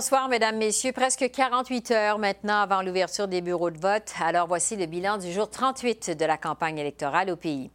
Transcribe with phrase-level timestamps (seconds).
[0.00, 0.92] Bonsoir, Mesdames, Messieurs.
[0.92, 4.14] Presque 48 heures maintenant avant l'ouverture des bureaux de vote.
[4.18, 7.70] Alors voici le bilan du jour 38 de la campagne électorale au pays.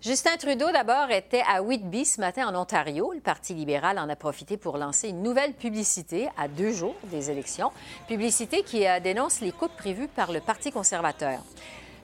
[0.00, 3.12] Justin Trudeau, d'abord, était à Whitby ce matin en Ontario.
[3.12, 7.32] Le Parti libéral en a profité pour lancer une nouvelle publicité à deux jours des
[7.32, 7.72] élections.
[8.06, 11.40] Publicité qui euh, dénonce les coupes prévues par le Parti conservateur.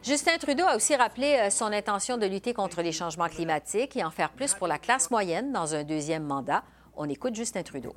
[0.03, 4.03] Justin Trudeau a aussi rappelé euh, son intention de lutter contre les changements climatiques et
[4.03, 6.65] en faire plus pour la classe moyenne dans un deuxième mandat.
[6.97, 7.95] On écoute Justin Trudeau.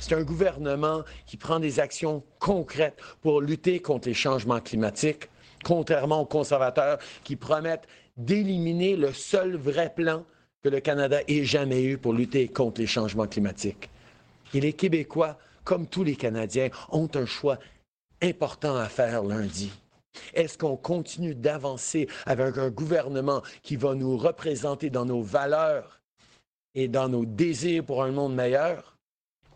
[0.00, 5.28] C'est un gouvernement qui prend des actions concrètes pour lutter contre les changements climatiques,
[5.62, 10.24] contrairement aux conservateurs qui promettent d'éliminer le seul vrai plan
[10.62, 13.90] que le Canada ait jamais eu pour lutter contre les changements climatiques.
[14.54, 17.58] Et les Québécois, comme tous les Canadiens, ont un choix
[18.22, 19.70] important à faire lundi.
[20.32, 26.00] Est-ce qu'on continue d'avancer avec un gouvernement qui va nous représenter dans nos valeurs
[26.74, 28.96] et dans nos désirs pour un monde meilleur?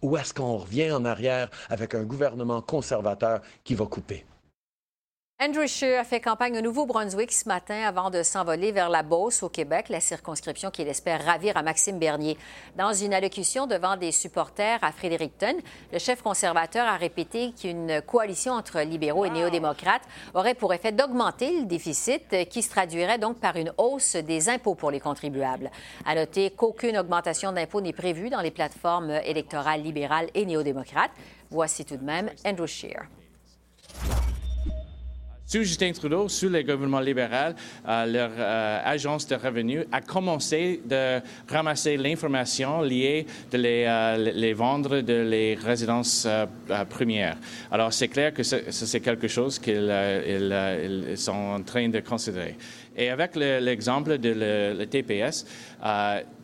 [0.05, 4.27] Ou est-ce qu'on revient en arrière avec un gouvernement conservateur qui va couper?
[5.46, 9.42] Andrew Scheer a fait campagne au Nouveau-Brunswick ce matin avant de s'envoler vers la Beauce
[9.42, 12.38] au Québec, la circonscription qu'il espère ravir à Maxime Bernier.
[12.78, 15.54] Dans une allocution devant des supporters à Fredericton,
[15.92, 21.60] le chef conservateur a répété qu'une coalition entre libéraux et néo-démocrates aurait pour effet d'augmenter
[21.60, 25.70] le déficit qui se traduirait donc par une hausse des impôts pour les contribuables.
[26.06, 31.12] À noter qu'aucune augmentation d'impôts n'est prévue dans les plateformes électorales libérales et néo-démocrates.
[31.50, 33.02] Voici tout de même Andrew Scheer
[35.55, 37.55] sous Justin Trudeau, sous le gouvernement libéral,
[37.86, 44.54] euh, leur euh, agence de revenus a commencé de ramasser l'information liée de les, euh,
[44.56, 46.26] vendre de les résidences
[46.91, 47.37] premières.
[47.70, 49.94] Alors, c'est clair que c'est quelque chose qu'ils
[50.26, 52.56] ils, sont en train de considérer.
[52.97, 55.47] Et avec l'exemple de le, TPS,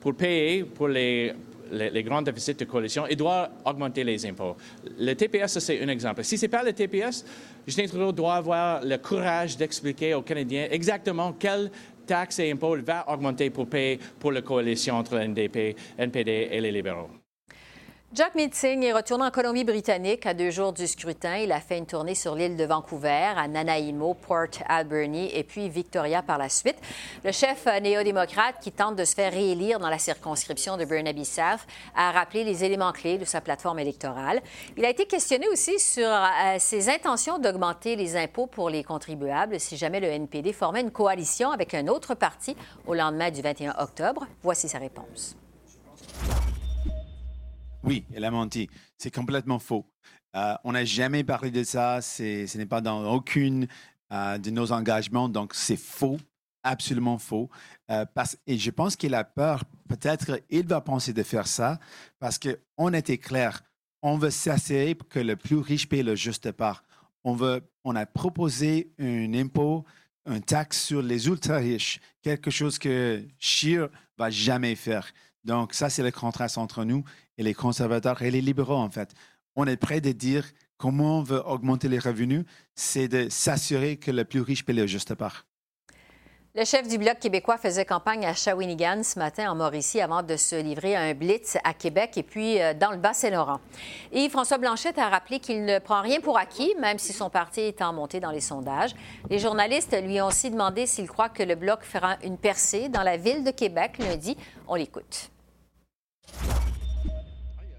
[0.01, 1.33] pour payer pour les
[1.73, 4.57] les, grands déficits de coalition, il doit augmenter les impôts.
[4.99, 6.25] Le TPS, c'est un exemple.
[6.25, 7.25] Si ce n'est pas le TPS,
[7.67, 11.71] Justin Trudeau doit avoir le courage d'expliquer aux Canadiens exactement quelles
[12.07, 16.61] taxes et impôts va augmenter pour payer pour la coalition entre le NDP, NPD et
[16.61, 17.20] les libéraux.
[18.13, 21.37] Jack Meeting est retourné en Colombie-Britannique à deux jours du scrutin.
[21.37, 25.69] Il a fait une tournée sur l'île de Vancouver, à Nanaimo, Port Alberni et puis
[25.69, 26.75] Victoria par la suite.
[27.25, 31.61] Le chef néo-démocrate qui tente de se faire réélire dans la circonscription de Burnaby South
[31.95, 34.41] a rappelé les éléments clés de sa plateforme électorale.
[34.77, 39.61] Il a été questionné aussi sur euh, ses intentions d'augmenter les impôts pour les contribuables
[39.61, 42.57] si jamais le NPD formait une coalition avec un autre parti
[42.89, 44.27] au lendemain du 21 octobre.
[44.43, 45.37] Voici sa réponse.
[47.83, 48.69] Oui, elle a menti.
[48.99, 49.87] C'est complètement faux.
[50.37, 52.01] Euh, on n'a jamais parlé de ça.
[52.01, 53.67] Ce n'est pas dans aucune
[54.13, 55.29] euh, de nos engagements.
[55.29, 56.19] Donc, c'est faux,
[56.63, 57.49] absolument faux.
[57.91, 59.65] Euh, parce, et je pense qu'il a peur.
[59.89, 61.79] Peut-être il va penser de faire ça
[62.19, 63.63] parce qu'on était clair.
[64.03, 66.85] On veut s'assurer que le plus riche paye le juste part.
[67.25, 69.85] On, veut, on a proposé un impôt,
[70.27, 75.13] un taxe sur les ultra riches, quelque chose que Scheer va jamais faire.
[75.45, 77.05] Donc, ça, c'est le contraste entre nous
[77.39, 79.15] et les conservateurs et les libéraux, en fait.
[79.57, 80.45] On est prêt de dire
[80.77, 84.87] comment on veut augmenter les revenus, c'est de s'assurer que le plus riche paie le
[84.87, 85.47] juste part.
[86.57, 90.37] Le chef du Bloc québécois faisait campagne à Shawinigan ce matin en Mauricie avant de
[90.37, 93.61] se livrer à un blitz à Québec et puis euh, dans le Bas-Saint-Laurent.
[94.11, 97.61] Et François Blanchette a rappelé qu'il ne prend rien pour acquis, même si son parti
[97.61, 98.97] est en montée dans les sondages.
[99.29, 103.05] Les journalistes lui ont aussi demandé s'il croit que le Bloc fera une percée dans
[103.05, 104.37] la ville de Québec lundi.
[104.67, 105.31] On l'écoute.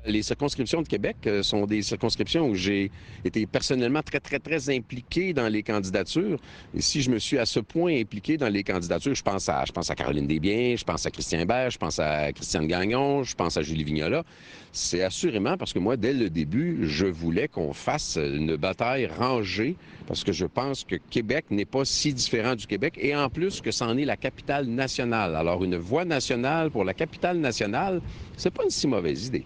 [0.07, 2.89] Les circonscriptions de Québec euh, sont des circonscriptions où j'ai
[3.23, 6.39] été personnellement très, très, très impliqué dans les candidatures.
[6.75, 9.63] Et si je me suis à ce point impliqué dans les candidatures, je pense à,
[9.95, 13.61] Caroline Desbiens, je pense à Christian Hébert, je pense à Christiane Gagnon, je pense à
[13.61, 14.23] Julie Vignola.
[14.71, 19.75] C'est assurément parce que moi, dès le début, je voulais qu'on fasse une bataille rangée
[20.07, 23.61] parce que je pense que Québec n'est pas si différent du Québec et en plus
[23.61, 25.35] que c'en est la capitale nationale.
[25.35, 28.01] Alors, une voie nationale pour la capitale nationale,
[28.35, 29.45] c'est pas une si mauvaise idée.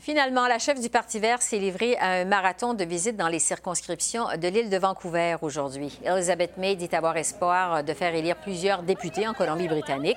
[0.00, 3.40] Finalement, la chef du Parti vert s'est livrée à un marathon de visites dans les
[3.40, 5.98] circonscriptions de l'île de Vancouver aujourd'hui.
[6.04, 10.16] Elizabeth May dit avoir espoir de faire élire plusieurs députés en Colombie-Britannique.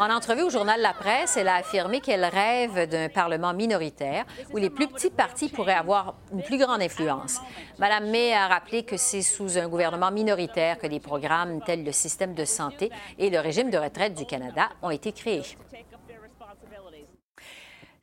[0.00, 4.56] En entrevue au journal La Presse, elle a affirmé qu'elle rêve d'un Parlement minoritaire où
[4.56, 7.40] les plus petits partis pourraient avoir une plus grande influence.
[7.78, 11.92] Madame May a rappelé que c'est sous un gouvernement minoritaire que des programmes tels le
[11.92, 15.42] système de santé et le régime de retraite du Canada ont été créés.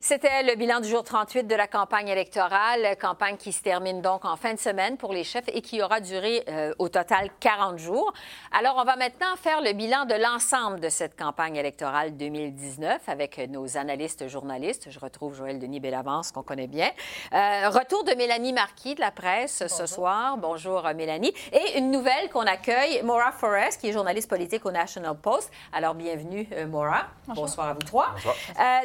[0.08, 4.24] C'était le bilan du jour 38 de la campagne électorale, campagne qui se termine donc
[4.24, 7.76] en fin de semaine pour les chefs et qui aura duré euh, au total 40
[7.80, 8.12] jours.
[8.56, 13.50] Alors, on va maintenant faire le bilan de l'ensemble de cette campagne électorale 2019 avec
[13.50, 14.92] nos analystes journalistes.
[14.92, 16.92] Je retrouve Joël Denis Bellavance, qu'on connaît bien.
[17.32, 20.38] Euh, retour de Mélanie Marquis de la presse ce soir.
[20.38, 21.34] Bonjour, euh, Mélanie.
[21.52, 25.50] Et une nouvelle qu'on accueille, Maura Forrest, qui est journaliste politique au National Post.
[25.72, 27.06] Alors, bienvenue, Maura.
[27.26, 28.12] Bonsoir à vous trois.
[28.12, 28.36] Bonsoir.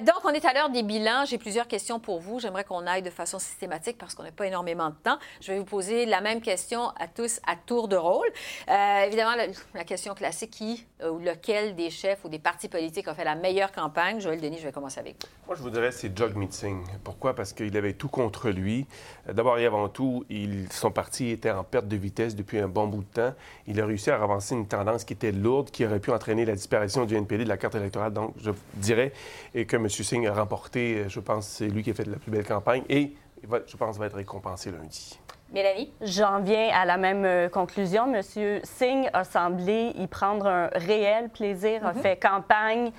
[0.02, 2.40] donc, on est à l'heure des bilans j'ai plusieurs questions pour vous.
[2.40, 5.18] J'aimerais qu'on aille de façon systématique parce qu'on n'a pas énormément de temps.
[5.42, 8.28] Je vais vous poser la même question à tous à tour de rôle.
[8.70, 9.36] Euh, évidemment,
[9.74, 13.24] la, question classique, qui euh, ou lequel des chefs ou des partis politiques a fait
[13.24, 14.20] la meilleure campagne?
[14.20, 15.30] Joël Denis, je vais commencer avec vous.
[15.48, 16.84] Moi, je vous dirais c'est Jagmeet Singh.
[17.04, 17.36] Pourquoi?
[17.36, 18.86] Parce qu'il avait tout contre lui.
[19.28, 20.26] Euh, d'abord et avant tout,
[20.70, 23.34] son parti était en perte de vitesse depuis un bon bout de temps.
[23.68, 26.56] Il a réussi à avancer une tendance qui était lourde, qui aurait pu entraîner la
[26.56, 28.14] disparition du NPD de la carte électorale.
[28.14, 29.12] Donc, je dirais
[29.54, 29.90] que M.
[29.90, 32.84] Singh a remporté je pense que c'est lui qui a fait la plus belle campagne
[32.90, 33.14] et
[33.44, 35.20] je pense va être récompensé lundi.
[35.52, 35.92] Mélanie?
[36.02, 38.08] J'en viens à la même euh, conclusion.
[38.08, 42.02] Monsieur Singh a semblé y prendre un réel plaisir, a mhm.
[42.02, 42.92] fait campagne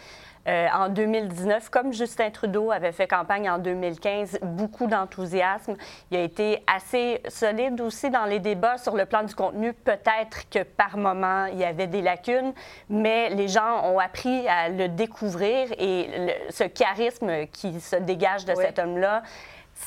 [0.48, 5.76] euh, en 2019, comme Justin Trudeau avait fait campagne en 2015, beaucoup d'enthousiasme.
[6.10, 9.72] Il a été assez solide aussi dans les débats sur le plan du contenu.
[9.72, 12.52] Peut-être que par moment, il y avait des lacunes,
[12.88, 16.08] mais les gens ont appris à le découvrir et
[16.50, 19.22] ce charisme qui se dégage de cet homme-là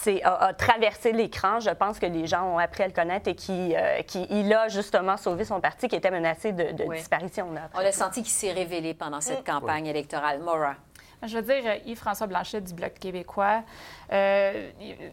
[0.02, 1.60] c'est, a, traversé l'écran.
[1.60, 4.54] Je pense que les gens ont appris à le connaître et qui, euh, qui il
[4.54, 7.50] a justement sauvé son parti qui était menacé de, disparition.
[7.74, 9.52] On a senti qu'il s'est révélé pendant cette mm.
[9.52, 10.40] campagne électorale.
[10.40, 10.76] Maura.
[11.24, 13.64] Je veux dire, Yves-François Blanchet du Bloc québécois.
[14.12, 14.70] Euh,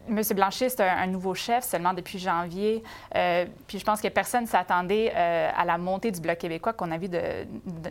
[0.08, 2.82] Monsieur Blanchet, c'est un, nouveau chef seulement depuis janvier.
[3.14, 6.72] Euh, puis je pense que personne ne s'attendait euh, à la montée du Bloc québécois
[6.72, 7.20] qu'on a vu de,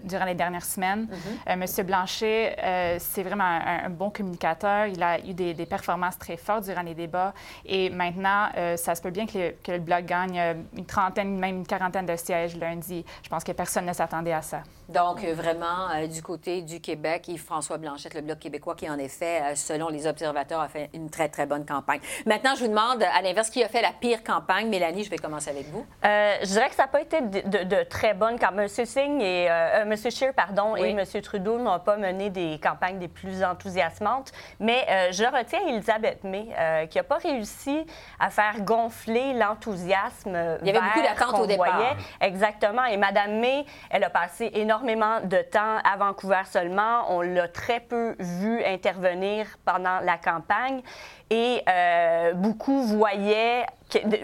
[0.04, 1.08] durant les dernières semaines.
[1.08, 1.56] Mm-hmm.
[1.58, 4.88] Monsieur Blanchet, c'est vraiment un, bon communicateur.
[4.88, 7.34] Il a eu des, performances très fortes durant les débats.
[7.66, 11.68] Et maintenant, ça se peut bien que, que, le Bloc gagne une trentaine, même une
[11.68, 13.06] quarantaine de sièges lundi.
[13.24, 14.64] Je pense que personne ne s'attendait à ça.
[14.90, 19.90] Donc, vraiment, du côté du Québec, Yves-François Blanchet, le Bloc québécois, qui en effet, selon
[19.90, 22.00] les observateurs, a fait une très, très bonne campagne.
[22.26, 24.70] Maintenant, je vous demande, à l'inverse, qui a fait la pire campagne?
[24.70, 25.86] Mélanie, je vais commencer avec vous.
[26.06, 28.52] Euh, je dirais que ça n'a pas été de, très bonnes campagnes.
[28.52, 28.68] M.
[28.68, 29.96] Singh et euh, euh, M.
[30.12, 31.04] Scheer, pardon, et M.
[31.22, 36.48] Trudeau n'ont pas mené des campagnes des plus enthousiasmantes, mais je retiens Elisabeth May,
[36.90, 37.86] qui n'a pas réussi
[38.20, 40.58] à faire gonfler l'enthousiasme.
[40.62, 41.96] Il y avait beaucoup d'attentes au départ.
[42.20, 42.86] Exactement.
[42.86, 47.06] Et Mme May, elle a passé énormément de temps à Vancouver seulement.
[47.10, 50.81] On l'a très peu vu intervenir pendant la campagne.
[51.30, 53.66] Et euh, beaucoup voyaient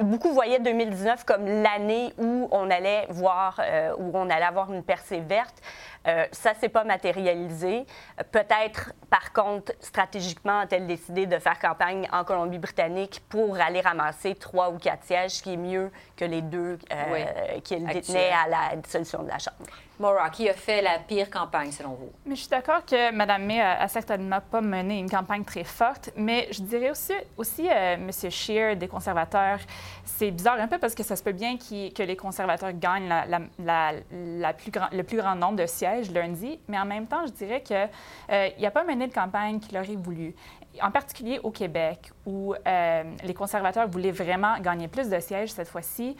[0.01, 4.83] beaucoup voyaient 2019 comme l'année où on allait voir, euh, où on allait avoir une
[4.83, 5.61] percée verte.
[6.07, 7.85] Euh, ça ne s'est pas matérialisé.
[8.31, 14.69] Peut-être, par contre, stratégiquement, a-t-elle décidé de faire campagne en Colombie-Britannique pour aller ramasser trois
[14.69, 18.75] ou quatre sièges, ce qui est mieux que les deux euh, qu'elle détenait à la
[18.77, 19.65] dissolution de la Chambre.
[19.99, 22.11] Maura, qui a fait la pire campagne, selon vous?
[22.25, 26.11] Mais je suis d'accord que Mme May a, certainement pas mené une campagne très forte,
[26.15, 28.11] mais je dirais aussi, aussi euh, M.
[28.11, 29.59] Scheer, des conservateurs,
[30.05, 33.09] c'est bizarre un peu parce que ça se peut bien que les conservateurs gagnent
[33.59, 37.31] la, plus grand, le plus grand nombre de sièges lundi, mais en même temps, je
[37.31, 37.89] dirais qu'il
[38.31, 40.35] euh, n'a pas mené de campagne qu'il aurait voulu
[40.81, 45.69] en particulier au Québec, où euh, les conservateurs voulaient vraiment gagner plus de sièges cette
[45.69, 46.15] fois-ci.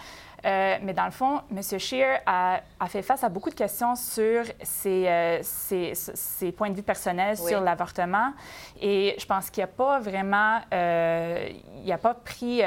[0.46, 1.80] Euh, mais dans le fond, M.
[1.80, 7.38] Scheer a, fait face à beaucoup de questions sur ses, ses, points de vue personnels
[7.38, 8.34] sur l'avortement.
[8.80, 10.60] Et je pense qu'il n'a pas vraiment...
[10.72, 12.62] il n'a pas pris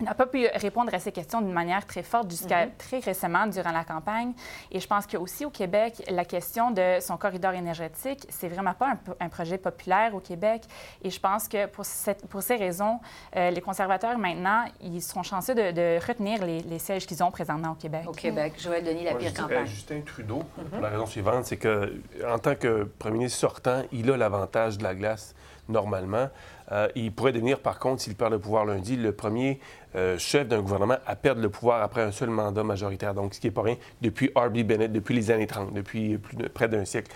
[0.00, 2.72] n'a pas pu répondre à ces questions d'une manière très forte jusqu'à mhm.
[2.78, 4.32] très récemment durant la campagne.
[4.70, 8.94] Et je pense qu'aussi au Québec, la question de son corridor énergétique, c'est vraiment pas
[9.20, 10.62] un, projet populaire au Québec.
[11.02, 12.98] Et je pense que pour, cette, pour ces raisons,
[13.36, 17.74] euh, les conservateurs, maintenant, ils seront chanceux de, retenir les, sièges qu'ils ont présentement au
[17.74, 18.02] Québec.
[18.06, 18.54] Au Québec.
[18.58, 19.66] Joël Denis, la pire campagne.
[19.66, 24.10] Justin Trudeau, pour la raison suivante, c'est que en tant que premier ministre sortant, il
[24.10, 25.34] a l'avantage de la glace
[25.70, 26.28] normalement.
[26.72, 29.58] Euh, il pourrait devenir, par contre, s'il perd le pouvoir lundi, le premier
[29.96, 33.14] euh, chef d'un gouvernement à perdre le pouvoir après un seul mandat majoritaire.
[33.14, 34.58] Donc, ce qui n'est pas rien depuis R.B.
[34.58, 36.18] Bennett, depuis les années 30, depuis
[36.54, 37.10] près d'un siècle.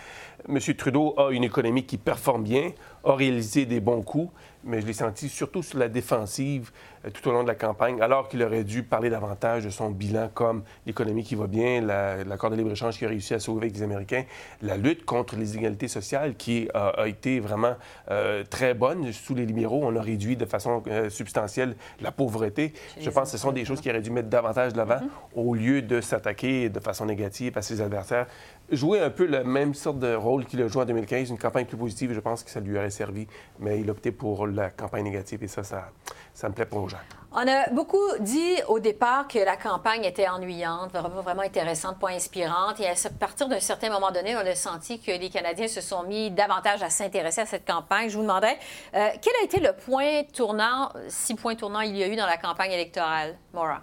[0.49, 0.59] M.
[0.77, 2.73] Trudeau a une économie qui performe bien,
[3.05, 4.31] a réalisé des bons coups,
[4.65, 6.71] mais je l'ai senti surtout sur la défensive
[7.05, 9.91] euh, tout au long de la campagne, alors qu'il aurait dû parler davantage de son
[9.91, 13.75] bilan comme l'économie qui va bien, l'accord de libre-échange qu'il a réussi à sauver avec
[13.75, 14.25] les Américains,
[14.63, 17.75] la lutte contre les inégalités sociales qui a, été vraiment
[18.11, 19.13] euh, très bonne.
[19.13, 22.73] Sous les libéraux, on a réduit de façon euh, substantielle la pauvreté.
[22.99, 25.37] Je pense que ce sont des choses qu'il aurait dû mettre davantage de l'avant mm-hmm.
[25.37, 28.27] au lieu de s'attaquer de façon négative à ses adversaires
[28.71, 31.67] jouer un peu le même sorte de rôle qu'il a joué en 2015, une campagne
[31.67, 33.27] plus positive, je pense que ça lui aurait servi,
[33.59, 35.91] mais il a opté pour la campagne négative et ça, ça,
[36.33, 36.99] ça me plaît pas aux gens.
[37.37, 42.11] On a beaucoup dit au départ que la campagne était ennuyante, vraiment, vraiment intéressante, pas
[42.11, 42.79] inspirante.
[42.79, 46.05] Et à partir d'un certain moment donné, on a senti que les Canadiens se sont
[46.05, 48.09] mis davantage à s'intéresser à cette campagne.
[48.09, 48.57] Je vous demandais,
[48.95, 52.27] euh, quel a été le point tournant, six points tournants il y a eu dans
[52.27, 53.81] la campagne électorale, Maura?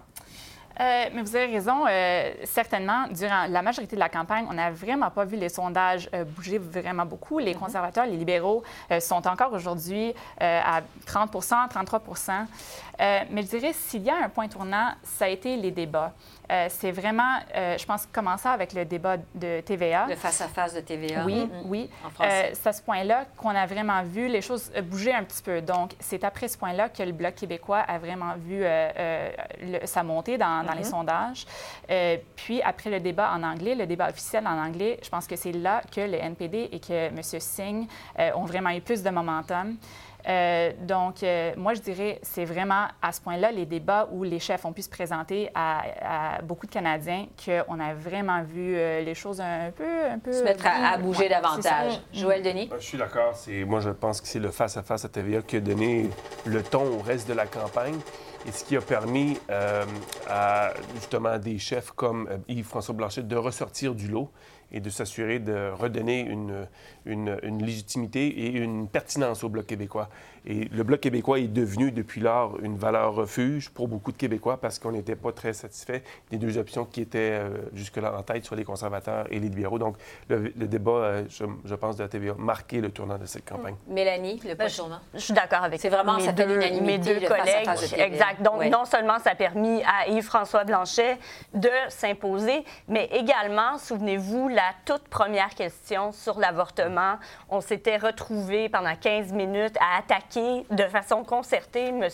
[0.80, 1.84] Euh, mais vous avez raison.
[1.88, 6.08] Euh, certainement, durant la majorité de la campagne, on n'a vraiment pas vu les sondages
[6.14, 7.38] euh, bouger vraiment beaucoup.
[7.38, 7.60] Les mhm.
[7.60, 8.62] conservateurs, les libéraux
[9.00, 12.00] sont encore aujourd'hui à 30% 33
[13.30, 16.12] Mais je dirais, s'il y a un point tournant, ça a été les débats.
[16.52, 20.06] Euh, c'est vraiment, euh, je pense, commencer avec le débat de TVA.
[20.08, 21.24] Le face-à-face de TVA.
[21.24, 21.62] Oui, mm-hmm.
[21.66, 21.90] oui.
[22.20, 25.62] Euh, c'est à ce point-là qu'on a vraiment vu les choses bouger un petit peu.
[25.62, 28.64] Donc, c'est après ce point-là que le Bloc québécois a vraiment vu
[29.84, 30.84] sa montée dans, les mm-hmm.
[30.84, 31.46] sondages.
[32.36, 35.52] puis, après le débat en anglais, le débat officiel en anglais, je pense que c'est
[35.52, 37.22] là que le NPD et que M.
[37.22, 37.86] Singh
[38.34, 39.76] ont vraiment eu plus de momentum.
[40.28, 44.38] Euh, donc, euh, moi, je dirais, c'est vraiment à ce point-là, les débats où les
[44.38, 49.14] chefs ont pu se présenter à, beaucoup de Canadiens qu'on a vraiment vu euh, les
[49.14, 50.10] choses un peu...
[50.10, 52.00] Un peu se mettre à, bouger davantage.
[52.12, 52.70] Joël Denis?
[52.78, 53.34] Je suis d'accord.
[53.66, 56.08] Moi, je pense que c'est le face-à-face -à, TVA qui a donné
[56.44, 57.98] le ton au reste de la campagne
[58.46, 59.38] et ce qui a permis
[60.28, 64.30] à justement des chefs comme Yves-François Blanchet de ressortir du lot
[64.72, 66.66] et de s'assurer de redonner une,
[67.06, 70.08] une, une, légitimité et une pertinence au Bloc québécois.
[70.44, 74.56] Et le Bloc québécois est devenu depuis lors une valeur refuge pour beaucoup de Québécois
[74.60, 78.44] parce qu'on n'était pas très satisfait des deux options qui étaient euh, jusque-là en tête
[78.44, 79.78] sur les conservateurs et les libéraux.
[79.78, 79.96] Donc,
[80.28, 83.76] le, débat, euh, je, pense, de la TVA a marqué le tournant de cette campagne.
[83.86, 84.98] Mélanie, le point tournant.
[85.14, 87.68] Je, suis d'accord avec C'est vraiment mes deux, mes deux collègues.
[87.98, 88.42] exact.
[88.42, 91.18] Donc, non seulement ça a permis à Yves-François Blanchet
[91.54, 96.91] de s'imposer, mais également, souvenez-vous, la toute première question sur l'avortement,
[97.48, 102.08] on s'était retrouvés pendant 15 minutes à attaquer de façon concertée M.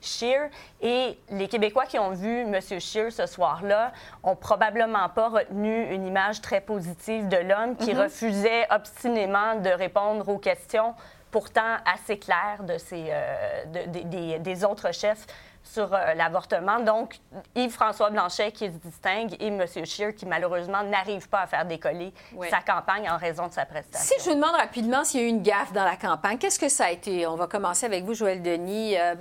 [0.00, 0.50] Scheer.
[0.80, 2.60] Et les Québécois qui ont vu M.
[2.60, 8.02] Scheer ce soir-là ont probablement pas retenu une image très positive de l'homme qui mm-hmm.
[8.02, 10.94] refusait obstinément de répondre aux questions
[11.30, 15.26] pourtant assez claires de euh, des autres chefs
[15.72, 16.80] sur euh, l'avortement.
[16.80, 17.18] Donc,
[17.54, 19.64] Yves-François Blanchet qui se distingue et M.
[19.84, 22.12] Scheer qui, malheureusement, n'arrive pas à faire décoller
[22.50, 24.16] sa campagne en raison de sa prestation.
[24.16, 26.58] Si je vous demande rapidement s'il y a eu une gaffe dans la campagne, qu'est-ce
[26.58, 27.26] que ça a été?
[27.26, 28.96] On va commencer avec vous, Joël Denis.
[28.98, 29.14] Euh,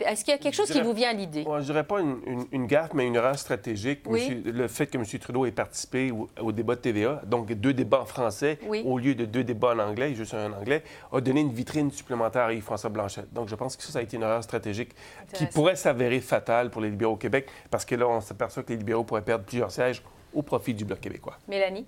[0.00, 1.44] est-ce qu'il y a quelque chose qui vous vient à l'idée?
[1.44, 4.02] je ne dirais pas une, gaffe, mais une erreur stratégique.
[4.06, 5.04] le fait que M.
[5.04, 9.24] Trudeau ait participé au, débat de TVA, donc deux débats en français au lieu de
[9.24, 12.90] deux débats en anglais, juste un en anglais, a donné une vitrine supplémentaire à Yves-François
[12.90, 13.24] Blanchet.
[13.32, 14.94] Donc, je pense que ça, ça a été une erreur stratégique
[15.36, 18.70] qui pourrait s'avérer fatal pour les libéraux au Québec, parce que là, on s'aperçoit que
[18.70, 20.02] les libéraux pourraient perdre plusieurs sièges
[20.34, 21.36] au profit du Bloc québécois.
[21.48, 21.86] Mélanie?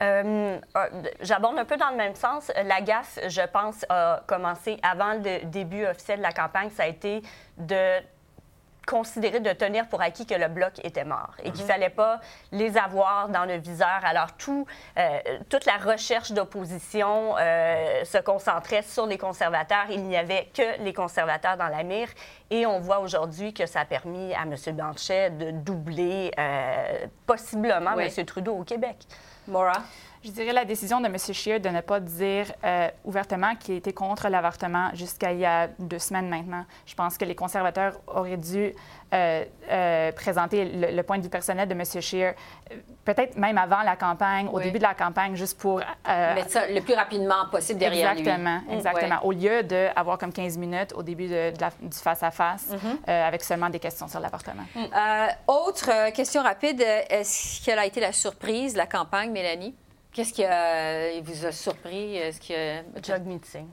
[0.00, 0.86] Euh, euh,
[1.20, 2.50] j'abonde un peu dans le même sens.
[2.64, 6.70] La gaffe, je pense, a commencé avant le début officiel de la campagne.
[6.70, 7.22] Ça a été
[7.58, 8.00] de
[8.86, 11.68] considérer de tenir pour acquis que le bloc était mort et qu'il ne mhm.
[11.68, 12.20] fallait pas
[12.50, 14.00] les avoir dans le viseur.
[14.04, 14.66] Alors, tout,
[14.98, 19.86] euh, toute la recherche d'opposition euh, se concentrait sur les conservateurs.
[19.90, 22.08] Il n'y avait que les conservateurs dans la mire.
[22.50, 24.56] Et on voit aujourd'hui que ça a permis à M.
[24.74, 28.24] Blanchet de doubler euh, possiblement M.
[28.26, 28.96] Trudeau au Québec.
[29.46, 29.82] Maura?
[30.24, 31.16] Je dirais la décision de M.
[31.18, 35.66] Scheer de ne pas dire euh, ouvertement qu'il était contre l'avortement jusqu'à il y a
[35.80, 36.64] deux semaines maintenant.
[36.86, 38.72] Je pense que les conservateurs auraient dû
[39.12, 41.82] euh, euh, présenter le, point de vue personnel de M.
[42.00, 42.34] Scheer,
[43.04, 45.80] peut-être même avant la campagne, au début de la campagne, juste pour...
[46.06, 48.76] Mettre ça le plus rapidement possible derrière exactement, lui.
[48.76, 53.10] Exactement, Au lieu d'avoir comme 15 minutes au début de, du face-à-face, -face, mm-hmm.
[53.10, 54.64] avec seulement des questions sur l'avortement.
[55.48, 59.74] autre question rapide, est-ce qu'elle a été la surprise, la campagne, Mélanie?
[60.12, 62.16] Qu'est-ce qui euh, vous a surpris?
[62.16, 63.02] Est-ce que...
[63.02, 63.66] Jog Meeting.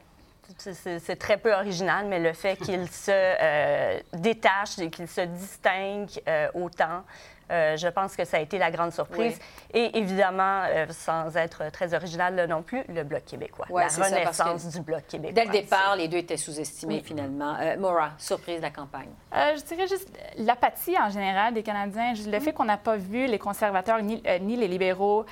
[0.57, 6.09] C'est très peu original, mais le fait qu'il se euh, détache et qu'il se distingue
[6.27, 7.03] euh, autant
[7.51, 9.39] Euh, je pense que ça a été la grande surprise.
[9.73, 13.65] Et évidemment, euh, sans être très original non plus, le Bloc québécois.
[13.69, 15.33] la renaissance du Bloc québécois.
[15.33, 17.55] Dès le départ, les deux étaient sous-estimés finalement.
[17.59, 19.09] Euh, Maura, surprise de la campagne.
[19.33, 22.13] je dirais juste l'apathie en général des Canadiens.
[22.13, 22.41] Le mm.
[22.41, 25.25] fait qu'on n'a pas vu les conservateurs ni, ni les libéraux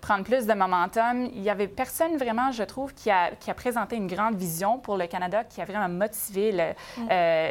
[0.00, 1.26] prendre plus de momentum.
[1.34, 4.78] Il n'y avait personne vraiment, je trouve, qui a, qui a, présenté une grande vision
[4.78, 6.52] pour le Canada, qui a vraiment motivé
[6.96, 7.08] mm.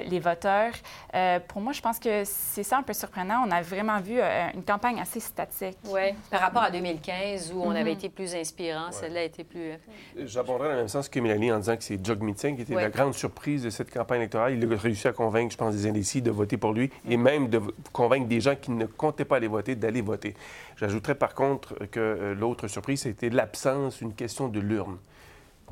[0.07, 0.73] les voteurs.
[1.47, 3.43] pour moi, je pense que c'est ça un peu surprenant.
[3.45, 5.77] On a vraiment vu euh, une campagne assez statique.
[5.85, 7.87] Oui, par rapport à 2015 où on avait mhm.
[7.89, 9.71] été plus inspirant, celle-là a été plus.
[9.71, 9.77] Euh,
[10.25, 12.75] J'aborderai dans le même sens que Mélanie en disant que c'est Jog Meeting qui était
[12.75, 14.53] la grande surprise de cette campagne électorale.
[14.53, 17.49] Il a réussi à convaincre, je pense, des indécis de voter pour lui et même
[17.49, 20.33] de convaincre des gens qui ne comptaient pas aller voter d'aller voter.
[20.77, 24.97] J'ajouterais par contre que euh, l'autre surprise, c'était l'absence, une question de l'urne.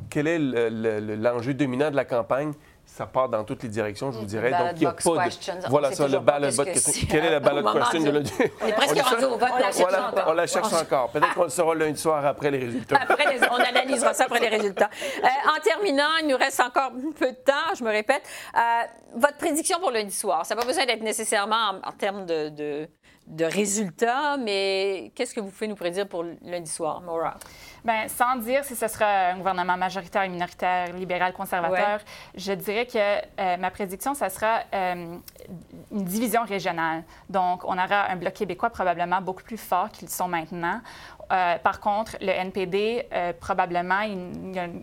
[0.09, 2.53] Quel est l'enjeu dominant de la campagne?
[2.85, 4.51] Ça part dans toutes les directions, je vous dirais.
[4.51, 5.69] Donc, il n'y a pas de.
[5.69, 7.07] Voilà, ça, le ballot box question.
[7.09, 8.23] Quelle est la ballot question de
[8.61, 10.23] On est presque rendu au vote, on la cherche encore.
[10.27, 11.09] On la cherche encore.
[11.09, 12.97] Peut-être qu'on le saura lundi soir après les résultats.
[13.01, 14.89] Après on analysera ça après les résultats.
[15.23, 18.23] Euh, en terminant, il nous reste encore un peu de temps, je me répète.
[18.55, 18.59] Euh,
[19.15, 22.87] votre prédiction pour lundi soir, ça n'a pas besoin d'être nécessairement en, termes de,
[23.27, 27.37] de, résultats, mais qu'est-ce que vous pouvez nous prédire pour lundi soir, Maura?
[27.83, 31.99] Bien, sans dire si ce sera un gouvernement majoritaire, minoritaire, libéral, conservateur,
[32.35, 35.17] je dirais que euh, ma prédiction, ça sera euh,
[35.91, 37.03] une division régionale.
[37.29, 40.79] Donc, on aura un bloc québécois probablement beaucoup plus fort qu'ils sont maintenant.
[41.33, 44.17] Euh, par contre, le NPD, euh, probablement, ils,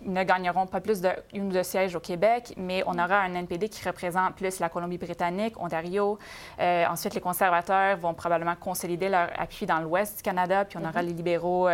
[0.04, 3.68] ne gagneront pas plus d'une ou deux sièges au Québec, mais on aura un NPD
[3.68, 6.18] qui représente plus la Colombie-Britannique, Ontario.
[6.58, 10.88] Euh, ensuite, les conservateurs vont probablement consolider leur appui dans l'ouest du Canada, puis on
[10.88, 11.08] aura mhm.
[11.08, 11.68] les libéraux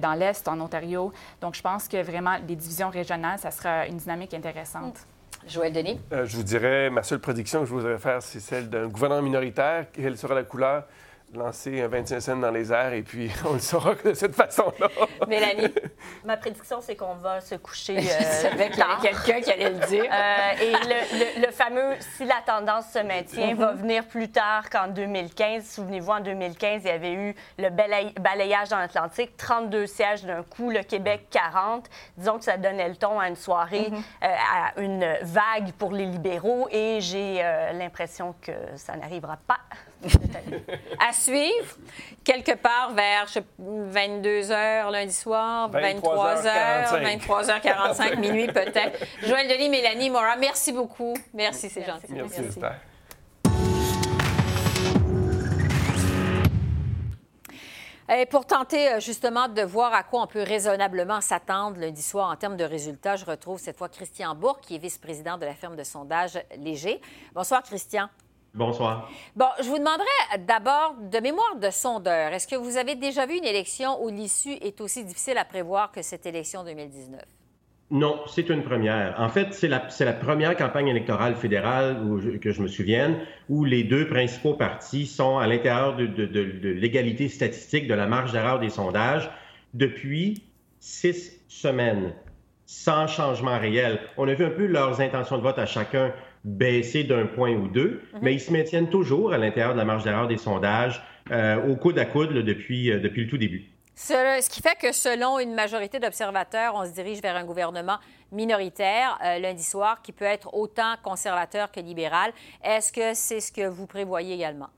[0.00, 1.12] dans l'est, en Ontario.
[1.40, 4.98] Donc, je pense que vraiment, les divisions régionales, ça sera une dynamique intéressante.
[5.48, 5.98] Joël Denis?
[6.10, 9.86] je vous dirais, ma seule prédiction que je voudrais faire, c'est celle d'un gouvernement minoritaire.
[9.92, 10.84] Quelle sera la couleur?
[11.34, 14.88] Lancer un 25 cents dans les airs et puis on le saura de cette façon-là.
[15.28, 15.72] Mélanie?
[16.24, 17.98] Ma prédiction, c'est qu'on va se coucher.
[18.10, 18.72] Euh, avec
[19.02, 20.04] quelqu'un qui allait le dire.
[20.04, 25.64] Euh, et le, fameux si la tendance se maintient va venir plus tard qu'en 2015.
[25.64, 30.70] Souvenez-vous, en 2015, il y avait eu le balayage dans l'Atlantique, 32 sièges d'un coup,
[30.70, 31.88] le Québec 40.
[32.16, 34.02] Disons que ça donnait le ton à une soirée, mhm.
[34.24, 37.42] euh, à une vague pour les libéraux et j'ai
[37.74, 39.60] l'impression que ça n'arrivera pas
[40.98, 41.76] à suivre,
[42.24, 43.26] quelque part vers
[43.58, 49.04] 22 h lundi soir, 23 h 23h45, minuit peut-être.
[49.22, 51.14] Joël Denis, Mélanie, Mora, merci beaucoup.
[51.34, 52.12] Merci, c'est gentil.
[52.12, 52.60] Merci, merci.
[58.12, 62.28] Et pour tenter euh, justement de voir à quoi on peut raisonnablement s'attendre lundi soir
[62.28, 65.54] en termes de résultats, je retrouve cette fois Christian Bourg, qui est vice-président de la
[65.54, 67.00] firme de sondage Léger.
[67.34, 68.08] Bonsoir, Christian.
[68.52, 69.10] Bonsoir.
[69.36, 73.36] Bon, je vous demanderais d'abord, de mémoire de sondeur, est-ce que vous avez déjà vu
[73.36, 77.20] une élection où l'issue est aussi difficile à prévoir que cette élection 2019?
[77.92, 79.16] Non, c'est une première.
[79.18, 82.00] En fait, c'est la, la, première campagne électorale fédérale
[82.40, 87.28] que je me souvienne où les deux principaux partis sont à l'intérieur de, de l'égalité
[87.28, 89.28] statistique de la marge d'erreur des sondages
[89.74, 90.44] depuis
[90.78, 92.14] six semaines,
[92.66, 93.98] sans changement réel.
[94.16, 96.12] On a vu un peu leurs intentions de vote à chacun
[96.44, 98.20] baisser d'un point ou deux, mhm.
[98.22, 101.76] mais ils se maintiennent toujours à l'intérieur de la marge d'erreur des sondages euh, au
[101.76, 103.64] coude à coude depuis, euh, depuis le tout début.
[103.94, 107.98] Ce, qui fait que selon une majorité d'observateurs, on se dirige vers un gouvernement
[108.32, 112.32] minoritaire euh, lundi soir qui peut être autant conservateur que libéral.
[112.64, 114.70] Est-ce que c'est ce que vous prévoyez également?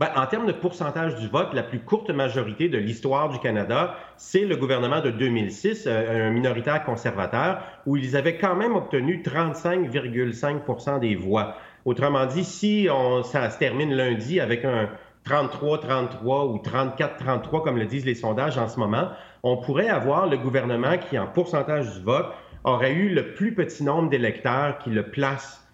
[0.00, 3.96] Ben, en termes de pourcentage du vote, la plus courte majorité de l'histoire du Canada,
[4.16, 9.24] c'est le gouvernement de 2006, euh, un minoritaire conservateur, où ils avaient quand même obtenu
[9.24, 11.56] 35,5% des voix.
[11.84, 14.88] Autrement dit, si on, ça se termine lundi avec un
[15.26, 19.08] 33-33 ou 34-33, comme le disent les sondages en ce moment,
[19.42, 22.26] on pourrait avoir le gouvernement qui, en pourcentage du vote,
[22.62, 25.66] aurait eu le plus petit nombre d'électeurs qui le placent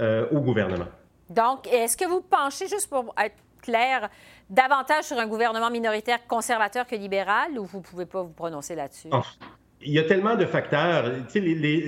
[0.00, 0.86] euh, au gouvernement.
[1.28, 3.34] Donc, est-ce que vous penchez, juste pour être
[3.66, 4.08] clair,
[4.48, 8.74] davantage sur un gouvernement minoritaire conservateur que libéral ou vous ne pouvez pas vous prononcer
[8.74, 9.08] là-dessus?
[9.82, 11.04] Il y a tellement de facteurs.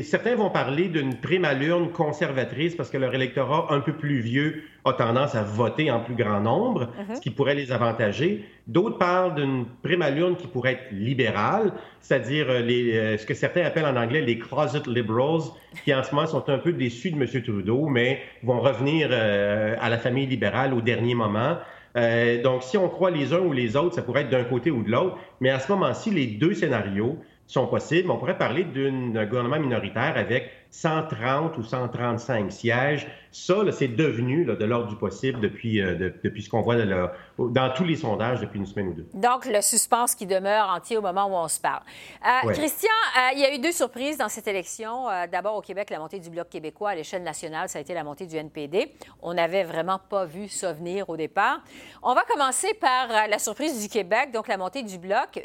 [0.02, 4.20] certains vont parler d'une prime à l'urne conservatrice parce que leur électorat un peu plus
[4.20, 7.16] vieux a tendance à voter en plus grand nombre, mhm.
[7.16, 8.44] ce qui pourrait les avantager.
[8.66, 13.34] D'autres parlent d'une prime à l'urne qui pourrait être libérale, c'est-à-dire euh, euh, ce que
[13.34, 15.42] certains appellent en anglais les closet liberals,
[15.84, 17.42] qui en ce moment sont un peu déçus de M.
[17.42, 21.56] Trudeau, mais vont revenir euh, à la famille libérale au dernier moment.
[22.44, 24.82] donc, si on croit les uns ou les autres, ça pourrait être d'un côté ou
[24.84, 25.16] de l'autre.
[25.40, 28.10] Mais à ce moment-ci, les deux scénarios sont possibles.
[28.10, 33.06] On pourrait parler d'un gouvernement minoritaire avec 130 ou 135 sièges.
[33.32, 37.84] Ça, c'est devenu de l'ordre du possible depuis, euh, depuis ce qu'on voit dans tous
[37.84, 39.06] les sondages depuis une semaine ou deux.
[39.14, 41.82] Donc, le suspense qui demeure entier au moment où on se parle.
[42.22, 45.06] Euh, Christian, euh, il y a eu deux surprises dans cette élection.
[45.32, 48.04] D'abord, au Québec, la montée du Bloc québécois à l'échelle nationale, ça a été la
[48.04, 48.92] montée du NPD.
[49.22, 51.60] On n'avait vraiment pas vu ça venir au départ.
[52.02, 55.40] On va commencer par la surprise du Québec, donc la montée du Bloc.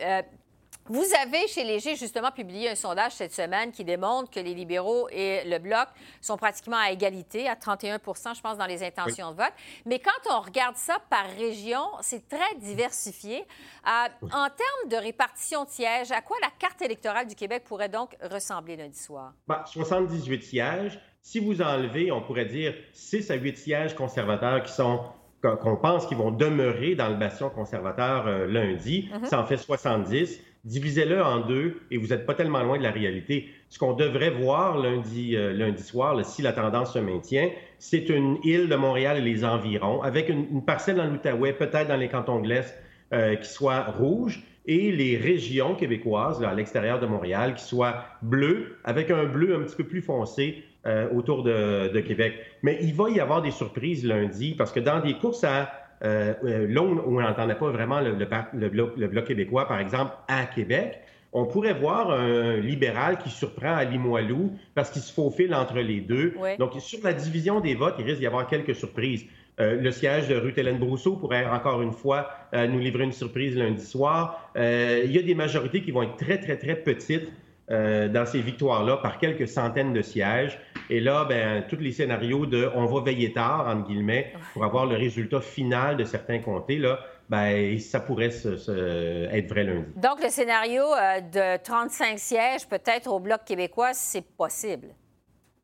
[0.89, 5.07] Vous avez, chez Léger, justement publié un sondage cette semaine qui démontre que les libéraux
[5.11, 5.87] et le Bloc
[6.19, 9.53] sont pratiquement à égalité, à 31% je pense, dans les intentions de vote.
[9.85, 13.45] Mais quand on regarde ça par région, c'est très diversifié.
[13.87, 17.89] Euh, en termes de répartition de sièges, à quoi la carte électorale du Québec pourrait
[17.89, 19.33] donc ressembler lundi soir?
[19.65, 20.99] 78 ben, sièges.
[21.21, 24.99] Si vous enlevez, on pourrait dire 6 à 8 sièges conservateurs qui sont
[25.41, 29.25] qu'on pense qu'ils vont demeurer dans le bastion conservateur euh, lundi, mm-hmm.
[29.25, 32.91] ça en fait 70 divisez-le en deux et vous n'êtes pas tellement loin de la
[32.91, 33.49] réalité.
[33.69, 37.49] Ce qu'on devrait voir lundi, euh, lundi soir, si la tendance se maintient,
[37.79, 41.97] c'est une île de Montréal et les environs, avec une, parcelle dans l'Outaouais, peut-être dans
[41.97, 42.53] les cantons de
[43.13, 48.77] euh, qui soit rouge, et les régions québécoises, à l'extérieur de Montréal, qui soient bleues,
[48.85, 52.35] avec un bleu un petit peu plus foncé euh, autour de, de Québec.
[52.61, 56.33] Mais il va y avoir des surprises lundi, parce que dans des courses à euh,
[56.43, 58.13] euh, là où on n'entendait pas vraiment le,
[58.69, 60.99] bloc, québécois, par exemple, à Québec,
[61.31, 66.01] on pourrait voir un libéral qui surprend à Limoilou parce qu'il se faufile entre les
[66.01, 66.35] deux.
[66.59, 69.25] Donc, sur la division des votes, il risque d'y avoir quelques surprises.
[69.59, 73.55] Euh, le siège de Ruth Hélène Brousseau pourrait encore une fois nous livrer une surprise
[73.55, 74.51] lundi soir.
[74.55, 77.31] il y a des majorités qui vont être très, très, très petites
[77.69, 80.59] dans ces victoires-là par quelques centaines de sièges.
[80.93, 84.85] Et là, ben, tous les scénarios de on va veiller tard, entre guillemets, pour avoir
[84.85, 89.87] le résultat final de certains comtés, là, ben, ça pourrait être vrai lundi.
[89.95, 94.89] Donc, le scénario euh, de 35 sièges, peut-être au Bloc québécois, c'est possible?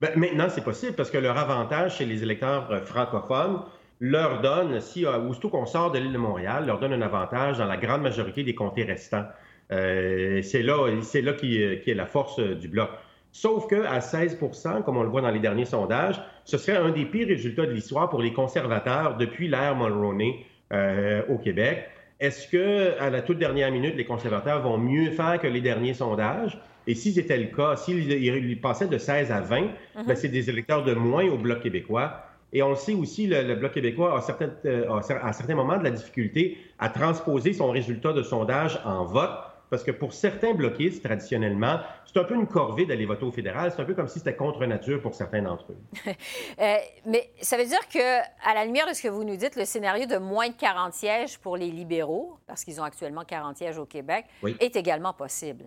[0.01, 3.61] Ben, maintenant, c'est possible parce que leur avantage chez les électeurs euh, francophones
[3.99, 7.65] leur donne, si, aussitôt qu'on sort de l'île de Montréal, leur donne un avantage dans
[7.65, 9.25] la grande majorité des comtés restants.
[9.71, 12.89] Euh, c'est là, c'est là qui, est la force du bloc.
[13.31, 17.05] Sauf qu'à 16% comme on le voit dans les derniers sondages, ce serait un des
[17.05, 21.89] pires résultats de l'histoire pour les conservateurs depuis l'ère Mulroney euh, au Québec.
[22.19, 25.93] Est-ce que, à la toute dernière minute, les conservateurs vont mieux faire que les derniers
[25.93, 26.59] sondages?
[26.87, 29.69] Et si c'était le cas, s'ils passaient de 16 à 20, mm-hmm.
[30.07, 32.25] ben, c'est des électeurs de moins au Bloc québécois.
[32.51, 35.83] Et on sait aussi, le, le Bloc québécois a, euh, a, à certains moments de
[35.83, 39.29] la difficulté à transposer son résultat de sondage en vote
[39.69, 43.71] parce que pour certains bloquistes, traditionnellement, c'est un peu une corvée d'aller voter au fédéral.
[43.73, 45.77] C'est un peu comme si c'était contre nature pour certains d'entre eux.
[46.59, 49.55] Euh, mais ça veut dire que, à la lumière de ce que vous nous dites,
[49.55, 53.57] le scénario de moins de 40 sièges pour les libéraux, parce qu'ils ont actuellement 40
[53.57, 54.25] sièges au Québec,
[54.59, 55.65] est également possible.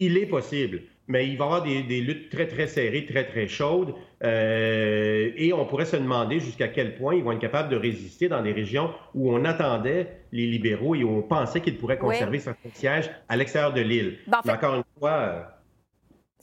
[0.00, 3.48] Il est possible mais il va y avoir des, luttes très, très serrées, très, très
[3.48, 3.94] chaudes.
[4.22, 8.28] Euh, et on pourrait se demander jusqu'à quel point ils vont être capables de résister
[8.28, 12.38] dans des régions où on attendait les libéraux et où on pensait qu'ils pourraient conserver
[12.38, 14.18] certains sièges à l'extérieur de l'île.
[14.26, 15.42] Ben, encore une fois, euh,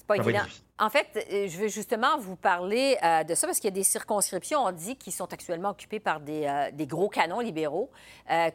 [0.05, 0.45] pas évident.
[0.77, 3.75] En fait, euh, je veux justement vous parler euh, de ça parce qu'il y a
[3.75, 7.89] des circonscriptions, on dit, qui sont actuellement occupées par des, euh, gros canons libéraux,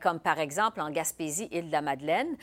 [0.02, 2.36] comme par exemple en Gaspésie, Île-de-la-Madeleine,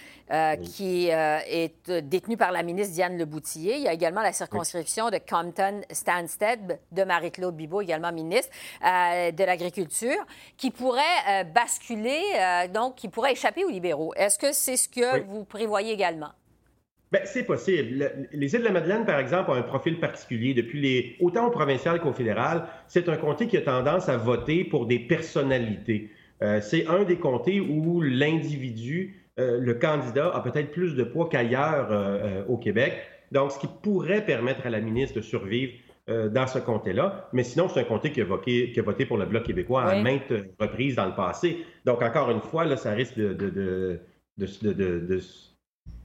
[0.63, 3.75] qui est détenue par la ministre Diane Leboutillier.
[3.75, 10.25] Il y a également la circonscription de Compton-Stansted de Marie-Claude Bibeau, également ministre de l'Agriculture,
[10.57, 12.21] qui pourrait basculer,
[12.73, 14.13] donc qui pourrait échapper aux libéraux.
[14.15, 16.31] Est-ce que c'est ce que vous prévoyez également?
[17.11, 18.11] Bien, c'est possible.
[18.33, 20.53] Les îles de la Madeleine, par exemple, ont un profil particulier.
[20.53, 21.15] Depuis les...
[21.21, 24.99] autant au provincial qu'au fédéral, c'est un comté qui a tendance à voter pour des
[24.99, 26.11] personnalités.
[26.41, 31.29] Euh, c'est un des comtés où l'individu, euh, le candidat, a peut-être plus de poids
[31.29, 32.93] qu'ailleurs euh, au Québec.
[33.31, 35.73] Donc, ce qui pourrait permettre à la ministre de survivre
[36.07, 37.29] dans ce comté-là.
[37.33, 39.83] Mais sinon, c'est un comté qui a, voté, qui a, voté pour le Bloc québécois
[39.83, 41.65] à maintes reprises dans le passé.
[41.83, 43.99] Donc, encore une fois, là, ça risque de, de,
[44.37, 45.19] de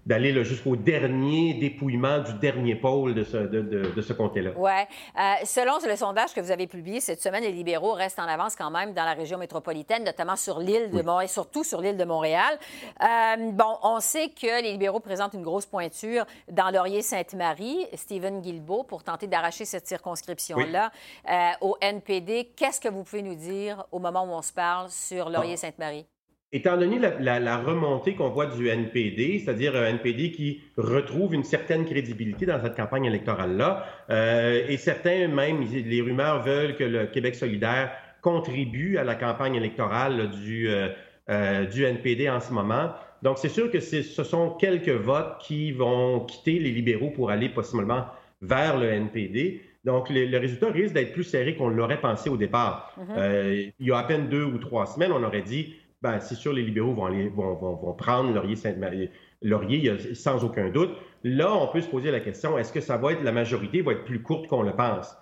[0.07, 4.51] d'aller jusqu'au dernier dépouillement du dernier pôle de ce, de, ce comté-là.
[4.57, 4.71] Oui.
[4.71, 8.57] Euh, selon le sondage que vous avez publié cette semaine, les libéraux restent en avance
[8.57, 12.05] quand même dans la région métropolitaine, notamment sur l'île de Montréal, surtout sur l'île de
[12.05, 12.59] Montréal.
[13.01, 17.87] Euh, bon, on sait que les libéraux présentent une grosse pointure dans Laurier-Sainte-Marie.
[17.95, 20.91] Stephen Guilbeault, pour tenter d'arracher cette circonscription-là
[21.29, 22.53] euh, au NPD.
[22.57, 26.07] Qu'est-ce que vous pouvez nous dire au moment où on se parle sur Laurier-Sainte-Marie?
[26.55, 31.87] Étant donné la, remontée qu'on voit du NPD, c'est-à-dire un NPD qui retrouve une certaine
[31.87, 37.37] crédibilité dans cette campagne électorale-là, euh, et certains même, les rumeurs veulent que le Québec
[37.37, 40.89] solidaire contribue à la campagne électorale du, euh,
[41.31, 45.71] euh, du NPD en ce moment, Donc, c'est sûr que ce sont quelques votes qui
[45.71, 48.07] vont quitter les libéraux pour aller possiblement
[48.41, 49.63] vers le NPD.
[49.85, 52.95] Donc, le résultat risque d'être plus serré qu'on l'aurait pensé au départ.
[53.17, 56.35] Euh, il y a à peine deux ou trois semaines, on aurait dit, ben, c'est
[56.35, 59.11] sûr, les libéraux vont, aller, vont, vont, prendre Laurier-Sainte-Marie.
[59.41, 60.91] Laurier, sans aucun doute.
[61.25, 63.93] Là, on peut se poser la question, est-ce que ça va être, la majorité va
[63.93, 65.17] être plus courte qu'on le pense?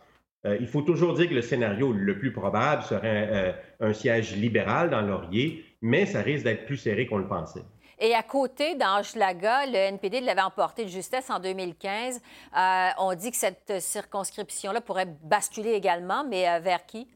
[0.46, 4.34] Euh, il faut toujours dire que le scénario le plus probable serait euh, un siège
[4.36, 7.62] libéral dans Laurier, mais ça risque d'être plus serré qu'on le pensait.
[7.98, 12.18] Et à côté, dans le NPD l'avait emporté de justesse en 2015.
[12.56, 17.06] Euh, on dit que cette circonscription-là pourrait basculer également, mais vers qui?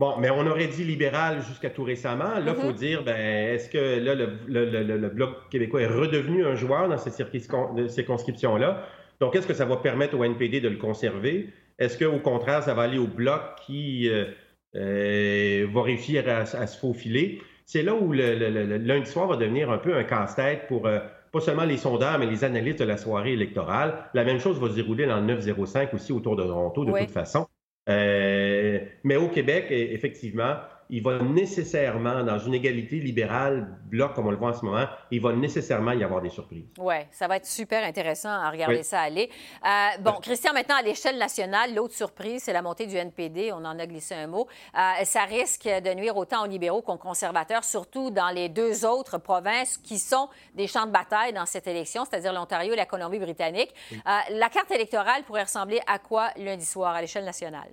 [0.00, 2.40] Bon, mais on aurait dit libéral jusqu'à tout récemment.
[2.40, 2.74] Là, il faut mm-hmm.
[2.74, 8.86] dire, ben, est-ce que là, le, Bloc québécois est redevenu un joueur dans cette circonscription-là?
[9.20, 11.50] Donc, est-ce que ça va permettre au NPD de le conserver?
[11.78, 14.26] Est-ce qu'au contraire, ça va aller au bloc qui euh,
[14.74, 17.40] euh, va réussir à, se faufiler?
[17.64, 20.98] C'est là où le, lundi soir va devenir un peu un casse-tête pour euh,
[21.32, 24.08] pas seulement les sondeurs, mais les analystes de la soirée électorale.
[24.14, 27.10] La même chose va se dérouler dans le 905 aussi autour de Toronto, de toute
[27.10, 27.46] façon.
[27.86, 30.56] Mais au Québec, e, effectivement,
[30.90, 34.86] il va nécessairement, dans une égalité libérale, bloc comme on le voit en ce moment,
[35.10, 36.66] il va nécessairement y avoir des surprises.
[36.78, 39.30] Oui, ça va être super intéressant à regarder ça aller.
[39.64, 39.68] Euh,
[40.00, 43.52] bon, Christian, maintenant, à l'échelle nationale, l'autre surprise, c'est la montée du NPD.
[43.52, 44.46] On en a glissé un mot.
[44.74, 49.18] Euh, ça risque de nuire autant aux libéraux qu'aux conservateurs, surtout dans les deux autres
[49.18, 53.74] provinces qui sont des champs de bataille dans cette élection, c'est-à-dire l'Ontario et la Colombie-Britannique.
[53.92, 53.98] Euh,
[54.30, 57.70] la carte électorale pourrait ressembler à quoi lundi soir à l'échelle nationale?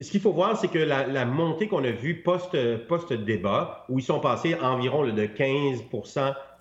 [0.00, 4.20] Ce qu'il faut voir, c'est que la, montée qu'on a vue post-débat, où ils sont
[4.20, 5.84] passés environ de 15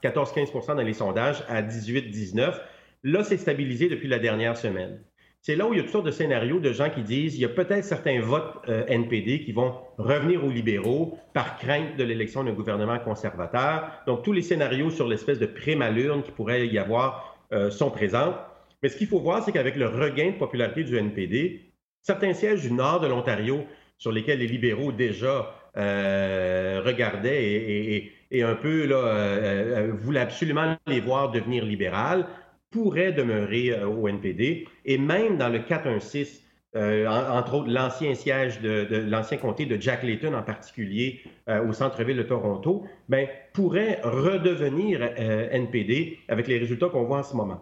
[0.04, 2.60] 14-15% dans les sondages à 18-19,
[3.04, 5.00] là, c'est stabilisé depuis la dernière semaine.
[5.42, 7.42] C'est là où il y a toutes sortes de scénarios de gens qui disent il
[7.42, 12.04] y a peut-être certains votes euh, NPD qui vont revenir aux libéraux par crainte de
[12.04, 13.92] l'élection d'un gouvernement conservateur.
[14.08, 18.36] Donc, tous les scénarios sur l'espèce de prémalurne qui pourrait y avoir euh, sont présents.
[18.82, 21.67] Mais ce qu'il faut voir, c'est qu'avec le regain de popularité du NPD,
[22.08, 23.66] certains sièges du nord de l'Ontario
[23.98, 31.02] sur lesquels les libéraux déjà euh, regardaient et, un peu euh, euh, voulaient absolument les
[31.02, 32.26] voir devenir libérales,
[32.72, 34.70] pourraient demeurer au NPD.
[34.86, 36.44] Et même dans le 416,
[36.76, 42.24] entre autres l'ancien siège de, l'ancien comté de Jack Layton en particulier au centre-ville de
[42.24, 47.62] Toronto, ben, pourrait redevenir NPD avec les résultats qu'on voit en ce moment.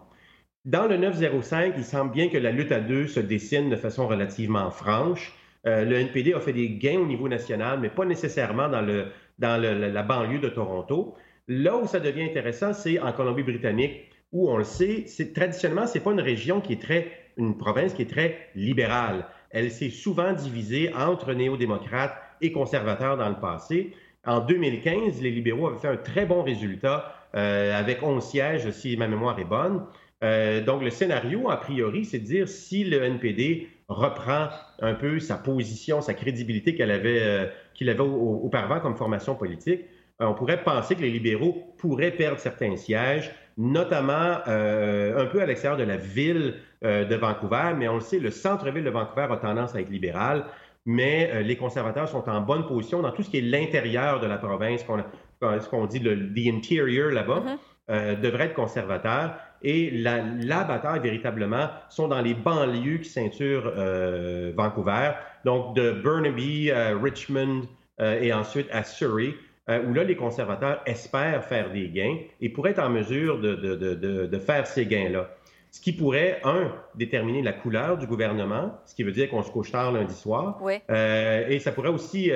[0.66, 4.08] Dans le 905, il semble bien que la lutte à deux se dessine de façon
[4.08, 5.32] relativement franche.
[5.64, 9.06] Euh, le NPD a fait des gains au niveau national, mais pas nécessairement dans, le,
[9.38, 11.14] dans la banlieue de Toronto.
[11.46, 16.00] Là où ça devient intéressant, c'est en Colombie-Britannique, où on le sait, c'est traditionnellement, c'est
[16.00, 19.24] pas une région qui est très, une province qui est très libérale.
[19.50, 23.92] Elle s'est souvent divisée entre néo-démocrates et conservateurs dans le passé.
[24.26, 28.96] En 2015, les libéraux avaient fait un très bon résultat euh, avec 11 sièges, si
[28.96, 29.84] ma mémoire est bonne.
[30.24, 34.48] Euh, donc, le scénario, a priori, c'est de dire si le NPD reprend
[34.80, 39.82] un peu sa position, sa crédibilité qu'il avait, euh, qu'il avait auparavant comme formation politique,
[40.20, 45.46] euh, on pourrait penser que les libéraux pourraient perdre certains sièges, notamment un peu à
[45.46, 49.36] l'extérieur de la ville de Vancouver, mais on le sait, le centre-ville de Vancouver a
[49.38, 50.44] tendance à être libéral,
[50.84, 54.36] mais les conservateurs sont en bonne position dans tout ce qui est l'intérieur de la
[54.36, 57.44] province, ce qu'on dit le the interior là-bas.
[57.88, 58.20] Mm-hmm.
[58.20, 59.36] devrait être conservateur.
[59.68, 65.10] Et la, bataille, véritablement, sont dans les banlieues qui ceinturent euh, Vancouver,
[65.44, 67.62] donc de Burnaby, à Richmond
[68.00, 69.34] euh, et ensuite à Surrey,
[69.68, 74.38] euh, où là, les conservateurs espèrent faire des gains et pourraient être en mesure de,
[74.38, 75.30] faire ces gains-là.
[75.72, 79.50] Ce qui pourrait, un, déterminer la couleur du gouvernement, ce qui veut dire qu'on se
[79.50, 80.62] couche tard lundi soir.
[80.88, 82.30] et ça pourrait aussi,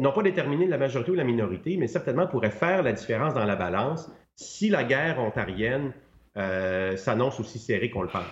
[0.00, 3.44] non pas déterminer la majorité ou la minorité, mais certainement pourrait faire la différence dans
[3.44, 5.92] la balance si la guerre ontarienne
[6.36, 8.24] euh, s'annonce aussi serré qu'on le pense.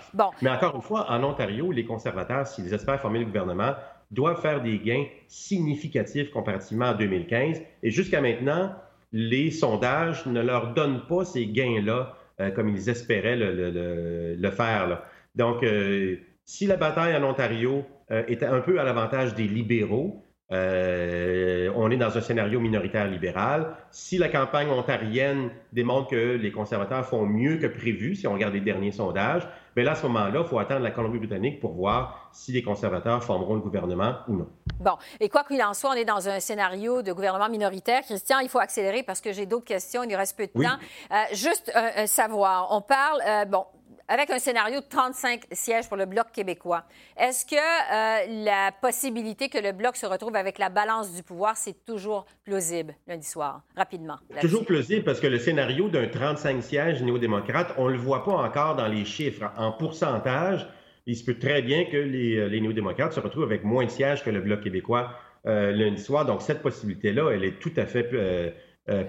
[0.43, 3.75] Mais encore une fois, en Ontario, les conservateurs, s'ils espèrent former le gouvernement,
[4.11, 7.63] doivent faire des gains significatifs comparativement à 2015.
[7.85, 8.75] Et jusqu'à maintenant,
[9.13, 15.03] les sondages ne leur donnent pas ces gains-là euh, comme ils espéraient le, faire.
[15.37, 17.85] Donc, euh, si la bataille en Ontario
[18.29, 23.75] était un peu à l'avantage des libéraux, euh, on est dans un scénario minoritaire libéral.
[23.91, 28.53] Si la campagne ontarienne démontre que les conservateurs font mieux que prévu, si on regarde
[28.53, 32.31] les derniers sondages, bien là, à ce moment-là, il faut attendre la Colombie-Britannique pour voir
[32.33, 34.49] si les conservateurs formeront le gouvernement ou non.
[34.79, 34.97] Bon.
[35.21, 38.03] Et quoi qu'il en soit, on est dans un scénario de gouvernement minoritaire.
[38.03, 40.03] Christian, il faut accélérer parce que j'ai d'autres questions.
[40.03, 40.77] Il nous reste peu de temps.
[41.11, 41.73] Euh, juste
[42.07, 43.65] savoir, on parle, euh, bon,
[44.09, 46.85] avec un scénario de 35 sièges pour le Bloc québécois,
[47.17, 51.57] est-ce que euh, la possibilité que le Bloc se retrouve avec la balance du pouvoir,
[51.57, 54.19] c'est toujours plausible lundi soir, rapidement?
[54.41, 58.33] Toujours plausible parce que le scénario d'un 35 sièges néo-démocrates, on ne le voit pas
[58.33, 59.51] encore dans les chiffres.
[59.57, 60.67] En pourcentage,
[61.07, 64.25] il se peut très bien que les, euh, néo-démocrates se retrouvent avec moins de sièges
[64.25, 65.13] que le Bloc québécois
[65.47, 66.25] euh, lundi soir.
[66.25, 68.05] Donc, cette possibilité-là, elle est tout à fait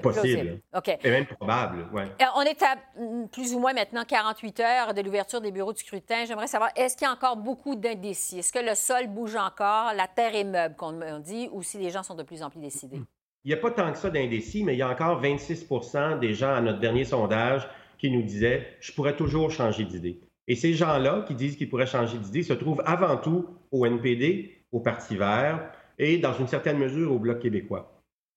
[0.01, 0.61] possible.
[1.03, 2.03] Et même probable, ouais.
[2.21, 5.73] Euh, on est à mm, plus ou moins maintenant 48 heures de l'ouverture des bureaux
[5.73, 6.25] de scrutin.
[6.25, 8.39] J'aimerais savoir, est-ce qu'il y a encore beaucoup d'indécis?
[8.39, 11.77] Est-ce que le sol bouge encore, la terre est meuble, comme on dit, ou si
[11.77, 13.01] les gens sont de plus en plus décidés?
[13.45, 16.33] Il n'y a pas tant que ça d'indécis, mais il y a encore 26% des
[16.33, 20.21] gens à notre dernier sondage qui nous disaient «je pourrais toujours changer d'idée».
[20.47, 24.65] Et ces gens-là qui disent qu'ils pourraient changer d'idée se trouvent avant tout au NPD,
[24.71, 27.92] au Parti vert et, dans une certaine mesure, au Bloc québécois.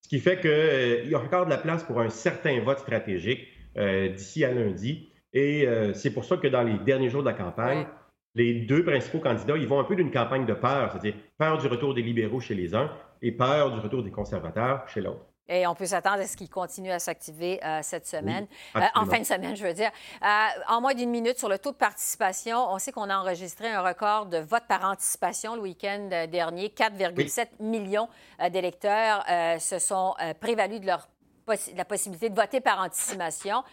[0.07, 2.79] Ce qui fait qu'il euh, y a encore de la place pour un certain vote
[2.79, 5.09] stratégique euh, d'ici à lundi.
[5.33, 7.85] Et euh, c'est pour ça que dans les derniers jours de la campagne,
[8.33, 11.67] les deux principaux candidats, ils vont un peu d'une campagne de peur, c'est-à-dire peur du
[11.67, 12.89] retour des libéraux chez les uns
[13.21, 15.26] et peur du retour des conservateurs chez l'autre.
[15.49, 19.05] Et on peut s'attendre à ce qu'il continue à s'activer euh, cette semaine, euh, en
[19.05, 19.91] fin de semaine, je veux dire.
[20.21, 20.27] Euh,
[20.67, 23.81] en moins d'une minute, sur le taux de participation, on sait qu'on a enregistré un
[23.81, 26.69] record de vote par anticipation le week-end dernier.
[26.69, 28.09] 4,7 millions
[28.51, 29.23] d'électeurs
[29.59, 31.07] se sont prévalus de leur
[31.77, 33.63] la possibilité de voter par anticipation.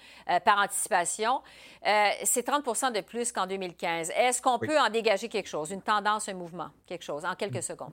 [0.45, 1.43] par anticipation.
[1.83, 4.11] c'est 30% de plus qu'en 2015.
[4.17, 7.65] Est-ce qu'on peut en dégager quelque chose, une tendance, un mouvement, quelque chose, en quelques
[7.65, 7.93] secondes?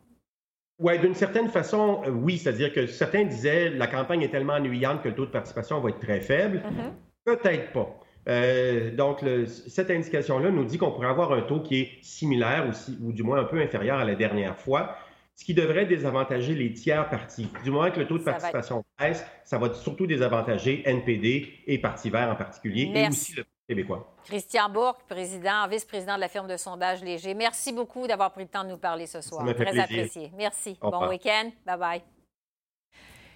[0.81, 2.37] Oui, d'une certaine façon, euh, oui.
[2.37, 5.89] C'est-à-dire que certains disaient la campagne est tellement ennuyante que le taux de participation va
[5.89, 6.57] être très faible.
[6.57, 7.37] Mm-hmm.
[7.37, 7.99] Peut-être pas.
[8.27, 13.07] Euh, donc, cette indication-là nous dit qu'on pourrait avoir un taux qui est similaire ou,
[13.07, 14.95] ou, du moins un peu inférieur à la dernière fois,
[15.35, 17.47] ce qui devrait désavantager les tiers partis.
[17.63, 22.09] Du moins que le taux de participation baisse, ça va surtout désavantager NPD et Parti
[22.09, 24.05] vert en particulier, et aussi le québécois.
[24.25, 27.33] Christian Bourque, président, vice-président de la firme de sondage Léger.
[27.33, 29.45] Merci beaucoup d'avoir pris le temps de nous parler ce soir.
[29.55, 30.31] Très apprécié.
[30.35, 30.77] Merci.
[30.81, 31.49] bon week-end.
[31.65, 32.01] Bye-bye.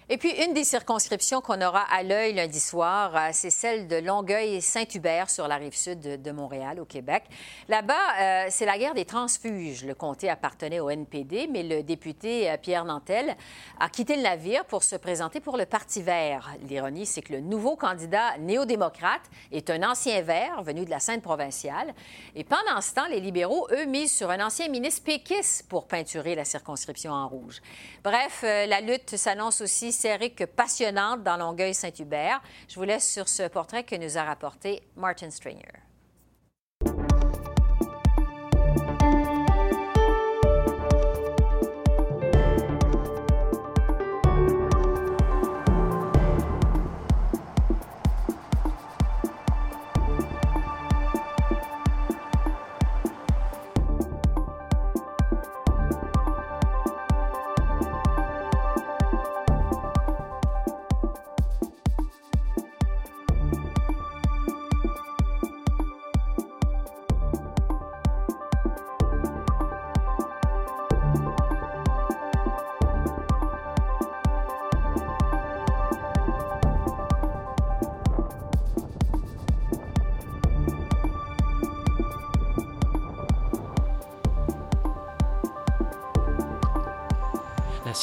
[0.08, 3.96] Et puis, une des circonscriptions qu'on aura à l'œil lundi soir, euh, c'est celle de
[3.96, 7.24] Longueuil-Saint-Hubert sur la rive sud de, Montréal, au Québec.
[7.68, 9.84] Là-bas, euh, c'est la guerre des transfuges.
[9.84, 13.34] Le comté appartenait au NPD, mais le député euh, Pierre Nantel
[13.80, 16.52] a quitté le navire pour se présenter pour le Parti vert.
[16.68, 21.20] L'ironie, c'est que le nouveau candidat néo-démocrate est un ancien vert venu de la scène
[21.20, 21.92] provinciale.
[22.36, 26.36] Et pendant ce temps, les libéraux, eux, misent sur un ancien ministre péquiste pour peinturer
[26.36, 27.60] la circonscription en rouge.
[28.04, 29.95] Bref, la lutte s'annonce aussi
[30.36, 32.42] que passionnante dans Longueuil-Saint-Hubert.
[32.68, 35.85] Je vous laisse sur ce portrait que nous a rapporté Martin Stringer.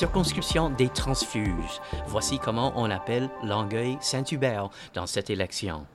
[0.04, 1.80] Circonscription des transfuges.
[2.08, 5.86] Voici comment on appelle Longueuil-Saint-Hubert dans cette élection.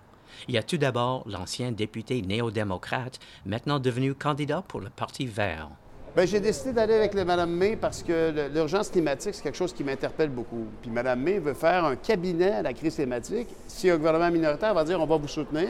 [0.49, 5.69] Il y a tout d'abord l'ancien député néo-démocrate, maintenant devenu candidat pour le Parti vert.
[6.17, 9.85] Bien, j'ai décidé d'aller avec Mme May parce que l'urgence climatique, c'est quelque chose qui
[9.85, 10.65] m'interpelle beaucoup.
[10.81, 13.49] Puis Mme May veut faire un cabinet à la crise climatique.
[13.67, 15.69] Si un gouvernement minoritaire va dire on va vous soutenir,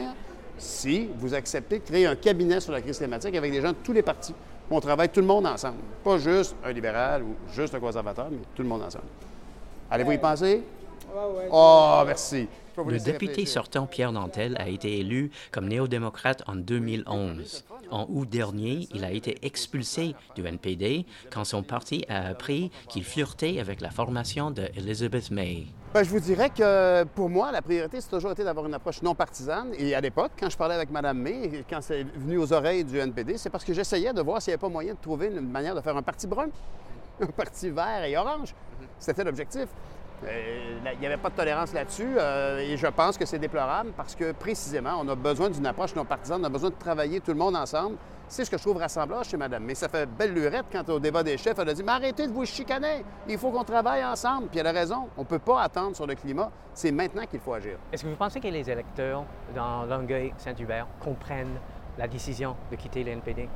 [0.57, 3.77] si vous acceptez de créer un cabinet sur la crise climatique avec des gens de
[3.83, 4.33] tous les partis
[4.71, 5.77] on travaille tout le monde ensemble.
[6.03, 9.05] Pas juste un libéral ou juste un conservateur, mais tout le monde ensemble.
[9.89, 10.63] Allez-vous y penser?
[11.51, 12.47] Oh, merci.
[12.87, 17.65] Le député sortant Pierre Nantel a été élu comme néo-démocrate en 2011.
[17.91, 23.03] En août dernier, il a été expulsé du NPD quand son parti a appris qu'il
[23.03, 25.65] flirtait avec la formation de Elizabeth May.
[25.93, 29.01] Bien, je vous dirais que pour moi, la priorité, c'est toujours été d'avoir une approche
[29.01, 29.71] non partisane.
[29.77, 32.97] Et à l'époque, quand je parlais avec Mme May, quand c'est venu aux oreilles du
[32.99, 35.49] NPD, c'est parce que j'essayais de voir s'il n'y avait pas moyen de trouver une
[35.49, 36.49] manière de faire un parti brun,
[37.21, 38.53] un parti vert et orange.
[38.99, 39.67] C'était l'objectif.
[40.27, 43.91] Euh, il n'y avait pas de tolérance là-dessus euh, et je pense que c'est déplorable
[43.95, 47.21] parce que précisément, on a besoin d'une approche non partisane, on a besoin de travailler
[47.21, 47.95] tout le monde ensemble.
[48.27, 49.63] C'est ce que je trouve rassemblant chez Madame.
[49.63, 52.27] Mais ça fait belle lurette quand au débat des chefs, elle a dit Mais arrêtez
[52.27, 54.47] de vous chicaner, il faut qu'on travaille ensemble.
[54.49, 57.39] Puis elle a raison, on ne peut pas attendre sur le climat, c'est maintenant qu'il
[57.39, 57.77] faut agir.
[57.91, 59.23] Est-ce que vous pensez que les électeurs
[59.55, 61.59] dans Longueuil, Saint-Hubert comprennent
[61.97, 63.49] la décision de quitter le NPD?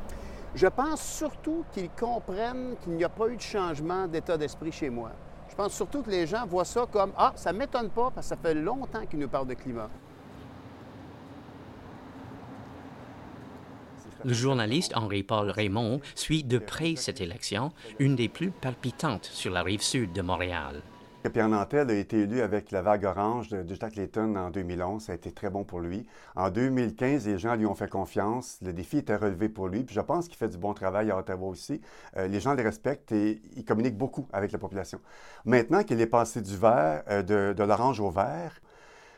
[0.55, 4.89] Je pense surtout qu'ils comprennent qu'il n'y a pas eu de changement d'état d'esprit chez
[4.89, 5.11] moi.
[5.53, 8.25] Je pense surtout que les gens voient ça comme Ah, ça ne m'étonne pas parce
[8.25, 9.87] que ça fait longtemps qu'ils nous parlent de climat.
[14.25, 19.61] Le journaliste Henri-Paul Raymond suit de près cette élection, une des plus palpitantes sur la
[19.61, 20.81] rive sud de Montréal.
[21.29, 25.03] Pierre Nantel a été élu avec la vague orange de, Jack Layton en 2011.
[25.03, 26.05] Ça a été très bon pour lui.
[26.35, 28.57] En 2015, les gens lui ont fait confiance.
[28.61, 29.83] Le défi était relevé pour lui.
[29.83, 31.81] Puis je pense qu'il fait du bon travail à Ottawa aussi.
[32.17, 34.99] Euh, les gens le respectent et il communique beaucoup avec la population.
[35.45, 38.59] Maintenant qu'il est passé du vert, euh, de, l'orange au vert,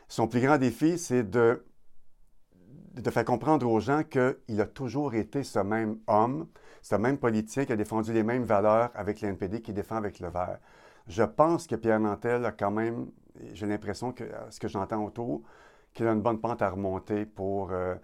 [0.08, 1.64] son plus grand défi, c'est de
[2.94, 6.48] de faire comprendre aux gens qu'il a toujours été ce même homme,
[6.80, 10.28] ce même politicien qui a défendu les mêmes valeurs avec l'NPD qu'il défend avec le
[10.28, 10.58] vert.
[11.08, 13.06] Je pense que Pierre Nantel a quand même,
[13.52, 15.42] j'ai l'impression que ce que j'entends autour,
[15.94, 17.94] qu'il a une bonne pente à remonter pour euh,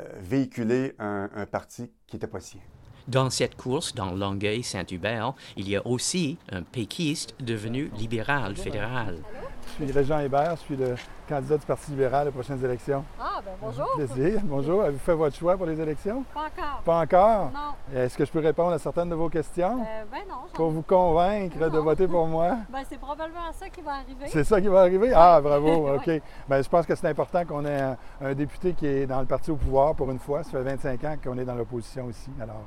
[0.00, 2.60] euh, véhiculer un, parti qui n'était pas sien.
[3.06, 9.22] Dans cette course, dans Longueuil-Saint-Hubert, il y a aussi un péquiste devenu libéral fédéral.
[9.68, 10.94] Je suis Régent Hébert, je suis le
[11.28, 13.04] candidat du Parti libéral aux prochaines élections.
[13.20, 13.86] Ah, ben bonjour.
[13.94, 14.40] Plaisir.
[14.44, 14.82] Bonjour.
[14.82, 16.24] Avez-vous fait votre choix pour les élections?
[16.34, 16.82] Pas encore.
[16.84, 17.50] Pas encore?
[17.52, 17.96] Non.
[17.96, 19.80] Est-ce que je peux répondre à certaines de vos questions?
[19.80, 20.36] Euh, ben non.
[20.54, 22.56] Pour vous convaincre de voter pour moi?
[22.70, 24.26] Ben c'est probablement ça qui va arriver.
[24.26, 25.12] C'est ça qui va arriver?
[25.14, 25.94] Ah, bravo.
[25.96, 26.10] OK.
[26.48, 29.50] Ben, je pense que c'est important qu'on ait un, député qui est dans le parti
[29.50, 30.42] au pouvoir pour une fois.
[30.42, 32.30] Ça fait 25 ans qu'on est dans l'opposition aussi.
[32.40, 32.62] Alors,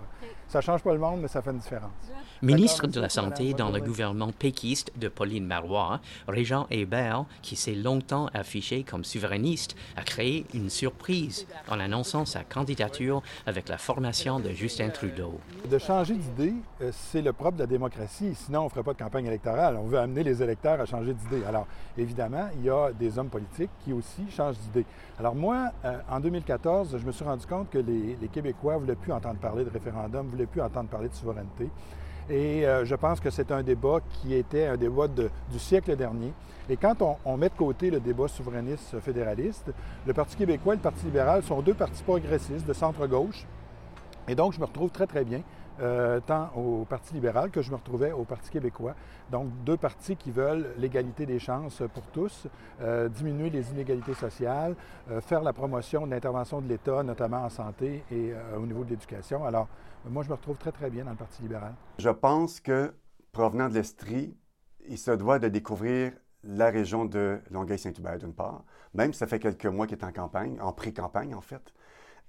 [0.47, 1.91] ça ne change pas le monde, mais ça fait une différence.
[2.41, 7.75] Ministre de la Santé dans le gouvernement péquiste de Pauline Marois, Régent Hébert, qui s'est
[7.75, 14.39] longtemps affiché comme souverainiste, a créé une surprise en annonçant sa candidature avec la formation
[14.39, 15.39] de Justin Trudeau.
[15.69, 18.33] De changer d'idée, euh, c'est le propre de la démocratie.
[18.35, 19.77] Sinon, on ne ferait pas de campagne électorale.
[19.77, 21.45] On veut amener les électeurs à changer d'idée.
[21.45, 21.67] Alors,
[21.97, 24.85] évidemment, il y a des hommes politiques qui aussi changent d'idée.
[25.21, 28.95] Alors moi, euh, en 2014, je me suis rendu compte que les, Québécois ne voulaient
[28.95, 31.69] plus entendre parler de référendum, ne voulaient plus entendre parler de souveraineté.
[32.29, 36.33] Et euh, je pense que c'est un débat qui était un débat du siècle dernier.
[36.69, 36.95] Et quand
[37.25, 39.73] on, met de côté le débat souverainiste fédéraliste,
[40.05, 43.45] le Parti québécois et le Parti libéral sont deux partis progressistes de centre-gauche.
[44.27, 45.41] Et donc, je me retrouve très, très bien,
[45.81, 48.93] euh, tant au Parti libéral que je me retrouvais au Parti québécois.
[49.29, 52.47] Donc, deux partis qui veulent l'égalité des chances pour tous,
[52.81, 54.75] euh, diminuer les inégalités sociales,
[55.21, 59.43] faire la promotion de l'intervention de l'État, notamment en santé et au niveau de l'éducation.
[59.43, 59.67] Alors,
[60.09, 61.73] moi, je me retrouve très, très bien dans le Parti libéral.
[61.97, 62.93] Je pense que,
[63.31, 64.35] provenant de l'Estrie,
[64.87, 69.39] il se doit de découvrir la région de Longueuil-Saint-Hubert, d'une part, même si ça fait
[69.39, 71.73] quelques mois qu'il est en campagne, en pré-campagne, en fait.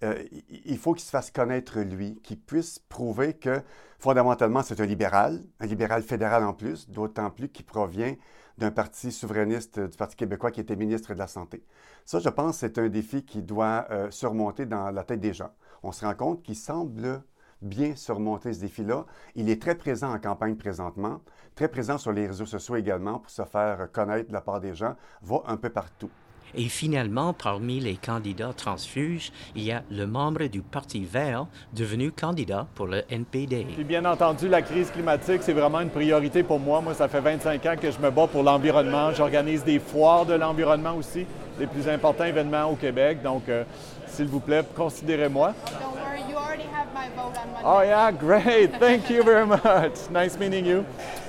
[0.05, 3.63] Euh, il faut qu'il se fasse connaître, lui, qu'il puisse prouver que,
[3.99, 8.15] fondamentalement, c'est un libéral, un libéral fédéral en plus, d'autant plus qu'il provient
[8.59, 11.65] d'un parti souverainiste du Parti québécois qui était ministre de la Santé.
[12.05, 15.53] Ça, je pense, c'est un défi qui doit euh, surmonter dans la tête des gens.
[15.83, 17.23] On se rend compte qu'il semble
[17.63, 19.07] bien surmonter ce défi-là.
[19.35, 21.21] Il est très présent en campagne présentement,
[21.55, 24.75] très présent sur les réseaux sociaux également pour se faire connaître de la part des
[24.75, 26.11] gens, va un peu partout.
[26.55, 32.13] Et finalement, parmi les candidats transfuges, il y a le membre du Parti vert devenu
[32.13, 33.67] candidat pour le NPD.
[33.75, 36.81] Puis bien entendu, la crise climatique, c'est vraiment une priorité pour moi.
[36.83, 39.13] Moi, ça fait 25 ans que je me bats pour l'environnement.
[39.13, 41.27] J'organise des foires de l'environnement aussi,
[41.59, 43.23] les plus importants événements au Québec.
[43.23, 43.65] Donc, euh,
[44.07, 45.55] s'il vous plaît, considérez-moi.
[47.65, 48.79] Oh yeah, great.
[48.79, 50.11] Thank you very much.
[50.11, 50.85] Nice meeting you.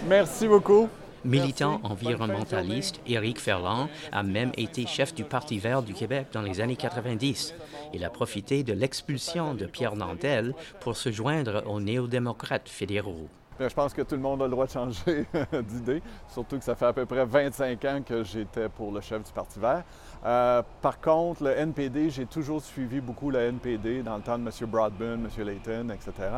[0.08, 0.90] Merci beaucoup.
[1.26, 6.60] Militant environnementaliste, Éric Ferland a même été chef du Parti vert du Québec dans les
[6.60, 7.54] années 90.
[7.94, 13.30] Il a profité de l'expulsion de Pierre Nantel pour se joindre aux néo-démocrates fédéraux.
[13.60, 15.26] Je pense que tout le monde a le droit de changer
[15.70, 19.24] d'idée, surtout que ça fait à peu près 25 ans que j'étais pour le chef
[19.24, 19.84] du Parti vert.
[20.26, 24.44] Euh, par contre, le NPD, j'ai toujours suivi beaucoup le NPD dans le temps de
[24.44, 24.70] M.
[24.70, 25.30] Broadbent, M.
[25.38, 26.30] Layton, etc.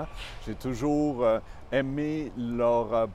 [0.45, 1.39] J'ai toujours euh,
[1.71, 3.07] aimé leur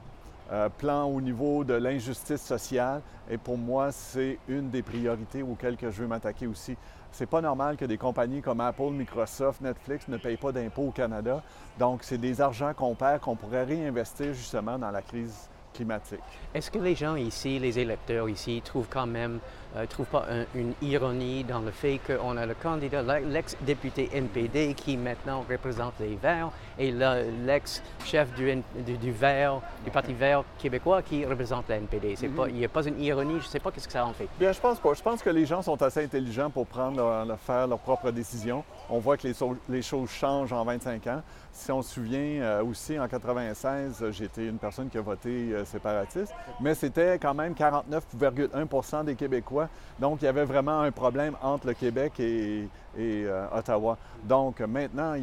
[0.51, 5.77] euh, plan au niveau de l'injustice sociale et pour moi, c'est une des priorités auxquelles
[5.81, 6.77] je veux m'attaquer aussi.
[7.11, 10.91] C'est pas normal que des compagnies comme Apple, Microsoft, Netflix ne payent pas d'impôts au
[10.91, 11.43] Canada.
[11.77, 16.19] Donc, c'est des argents qu'on perd qu'on pourrait réinvestir justement dans la crise climatique.
[16.53, 19.39] Est-ce que les gens ici, les électeurs ici, trouvent quand même,
[19.75, 24.97] euh, trouvent pas une ironie dans le fait qu'on a le candidat, l'ex-député NPD qui
[24.97, 28.61] maintenant représente les Verts et l'ex-chef du,
[28.97, 32.15] du, Vert, du Parti Vert québécois qui représente la NPD?
[32.35, 32.49] Pas, mhm.
[32.49, 34.27] il n'y a pas une ironie, je ne sais pas qu'est-ce que ça en fait.
[34.39, 34.93] Bien, je pense pas.
[34.93, 38.63] Je pense que les gens sont assez intelligents pour prendre, faire leurs propres décisions.
[38.89, 39.33] On voit que les,
[39.69, 41.21] les choses changent en 25 ans.
[41.53, 45.53] Si on se souvient euh, aussi, en 96, j'ai été une personne qui a voté
[45.53, 49.60] euh, séparatistes, mais c'était quand même 49,1% des Québécois.
[49.99, 53.97] Donc, il y avait vraiment un problème entre le Québec et, euh, Ottawa.
[54.23, 55.13] Donc, maintenant,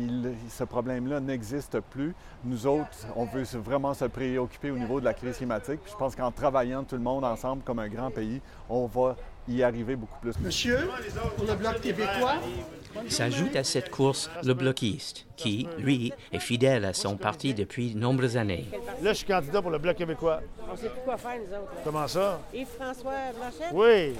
[0.48, 2.14] ce problème-là n'existe plus.
[2.44, 5.80] Nous autres, on veut vraiment se préoccuper au niveau de la crise climatique.
[5.86, 9.16] je pense qu'en travaillant tout le monde ensemble comme un grand pays, on va
[9.48, 10.32] y arriver beaucoup plus.
[10.40, 10.88] Monsieur,
[11.36, 12.34] pour le Bloc québécois,
[13.08, 17.98] S'ajoute à cette course le bloquiste, qui, lui, est fidèle à son parti depuis de
[17.98, 18.66] nombreuses années.
[19.02, 20.40] Là, je suis candidat pour le Bloc québécois.
[20.70, 21.70] On sait plus quoi faire, nous autres.
[21.84, 22.40] Comment ça?
[22.52, 23.72] Yves-François Blanchette?
[23.72, 23.84] Oui.
[23.84, 24.14] Ouais.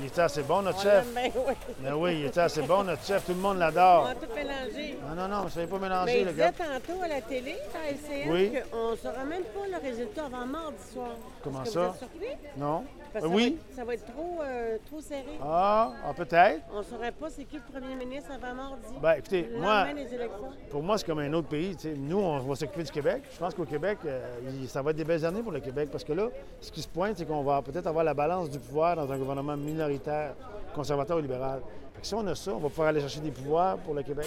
[0.00, 1.06] Il était assez bon, notre chef.
[1.14, 1.54] Bien, oui.
[1.82, 3.24] Mais oui, il était assez bon, notre chef.
[3.26, 4.04] Tout le monde l'adore.
[4.08, 4.98] On a tout mélangé.
[5.08, 6.52] Non, non, non, ça n'est pas mélangé, Mais le gars.
[6.52, 8.52] tantôt à la télé, à LCN, Oui.
[8.72, 11.10] qu'on ne saura même pas le résultat avant mardi soir.
[11.44, 11.80] Comment ça?
[11.80, 12.36] Vous êtes surpris?
[12.56, 12.84] Non.
[13.20, 13.42] Parce que ça oui.
[13.42, 15.38] va être- Ça va être trop, euh, trop serré.
[15.42, 16.62] Ah, ah, peut-être.
[16.72, 18.94] On ne saurait pas c'est qui le premier ministre avant mardi.
[19.00, 20.50] Ben, écoutez, moi- lendemain des élections.
[20.70, 21.74] Pour moi, c'est comme un autre pays.
[21.76, 21.94] tu sais.
[21.96, 23.22] Nous, on va s'occuper du Québec.
[23.32, 25.88] Je pense qu'au Québec, euh, il- ça va être des belles années pour le Québec
[25.90, 26.28] parce que là,
[26.60, 29.16] ce qui se pointe, c'est qu'on va peut-être avoir la balance du pouvoir dans un
[29.18, 30.34] gouvernement minoritaire,
[30.74, 31.60] conservateur ou libéral.
[31.94, 34.02] Fait que si on a ça, on va pouvoir aller chercher des pouvoirs pour le
[34.02, 34.26] Québec.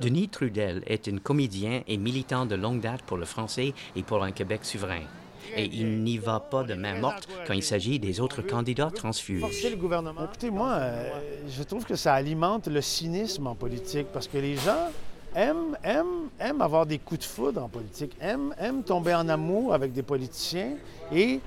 [0.00, 4.24] Denis Trudel est un comédien et militant de longue date pour le français et pour
[4.24, 5.02] un Québec souverain.
[5.56, 9.40] Et il n'y va pas de main morte quand il s'agit des autres candidats transfuges.
[9.40, 10.24] Forcer le gouvernement.
[10.24, 11.10] Écoutez, moi, euh,
[11.48, 14.90] je trouve que ça alimente le cynisme en politique parce que les gens
[15.34, 19.74] aiment, aiment, aiment avoir des coups de foudre en politique, aiment, aiment tomber en amour
[19.74, 20.72] avec des politiciens
[21.12, 21.40] et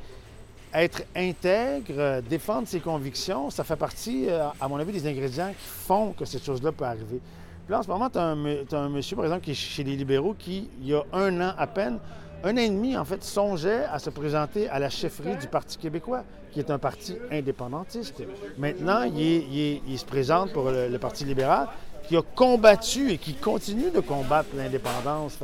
[0.73, 5.49] être intègre, euh, défendre ses convictions, ça fait partie, euh, à mon avis, des ingrédients
[5.49, 7.19] qui font que cette chose-là peut arriver.
[7.65, 9.95] Puis là, en ce moment, tu as, un monsieur, par exemple, qui est chez les
[9.95, 11.99] libéraux, qui, il y a un an à peine,
[12.43, 16.59] un demi, en fait, songeait à se présenter à la chefferie du Parti québécois, qui
[16.59, 18.23] est un parti indépendantiste.
[18.57, 21.67] Maintenant, il, se présente pour le, Parti libéral,
[22.07, 25.37] qui a combattu et qui continue de combattre l'indépendance.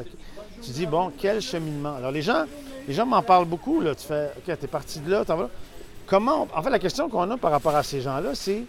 [0.61, 1.95] Tu dis, bon, quel cheminement.
[1.95, 2.45] Alors, les gens,
[2.87, 3.81] les gens m'en parlent beaucoup.
[3.81, 3.93] Là.
[3.93, 5.49] Tu fais, OK, t'es parti de là, t'en vas.
[6.07, 8.63] Comment, en fait, la question qu'on a par rapport à ces gens-là, c'est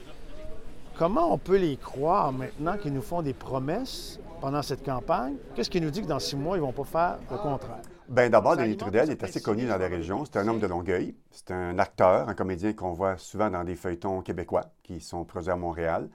[0.98, 5.34] comment on peut les croire maintenant qu'ils nous font des promesses pendant cette campagne?
[5.54, 7.82] Qu'est-ce qui nous dit que dans six mois, ils ne vont pas faire le contraire?
[8.08, 10.24] Bien, d'abord, Denis Trudel est assez connu dans la région.
[10.24, 11.16] C'est un homme de Longueuil.
[11.32, 15.50] C'est un acteur, un comédien qu'on voit souvent dans des feuilletons québécois qui sont produits
[15.50, 16.08] à Montréal.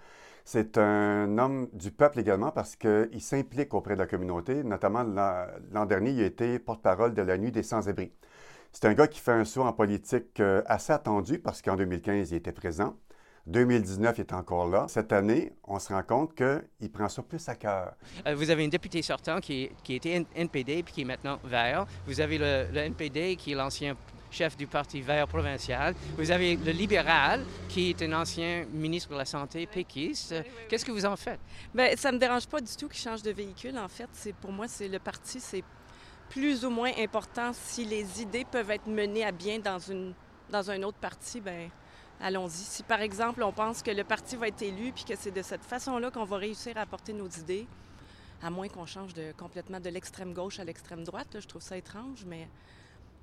[0.46, 4.64] C'est un homme du peuple également parce qu'il s'implique auprès de la communauté.
[4.64, 8.14] Notamment, l'an dernier, il a été porte-parole de la Nuit des sans-abri.
[8.72, 12.32] C'est un gars qui fait un saut en politique euh, assez attendu parce qu'en 2015,
[12.32, 12.96] il était présent.
[13.48, 14.86] 2019, il est encore là.
[14.88, 17.94] Cette année, on se rend compte qu'il prend ça plus à cœur.
[18.28, 21.86] Euh, Vous avez un député sortant qui, qui était NPD puis qui est maintenant vert.
[22.06, 23.96] Vous avez le, le NPD qui est l'ancien
[24.30, 25.94] chef du parti vert provincial.
[26.18, 30.34] Vous avez le libéral qui est un ancien ministre de la Santé péquiste.
[30.70, 31.40] Qu'est-ce que vous en faites?
[31.76, 33.78] Bien, ça me dérange pas du tout qu'il change de véhicule.
[33.78, 35.64] En fait, c'est pour moi, c'est le parti, c'est
[36.30, 37.52] plus ou moins important.
[37.54, 40.14] Si les idées peuvent être menées à bien dans, une,
[40.50, 41.70] dans un autre parti, ben
[42.22, 42.52] allons-y.
[42.52, 45.42] Si par exemple, on pense que le parti va être élu puis que c'est de
[45.42, 47.68] cette façon-là qu'on va réussir à apporter nos idées,
[48.42, 52.26] à moins qu'on change complètement de l'extrême gauche à l'extrême droite, je trouve ça étrange,
[52.26, 52.48] mais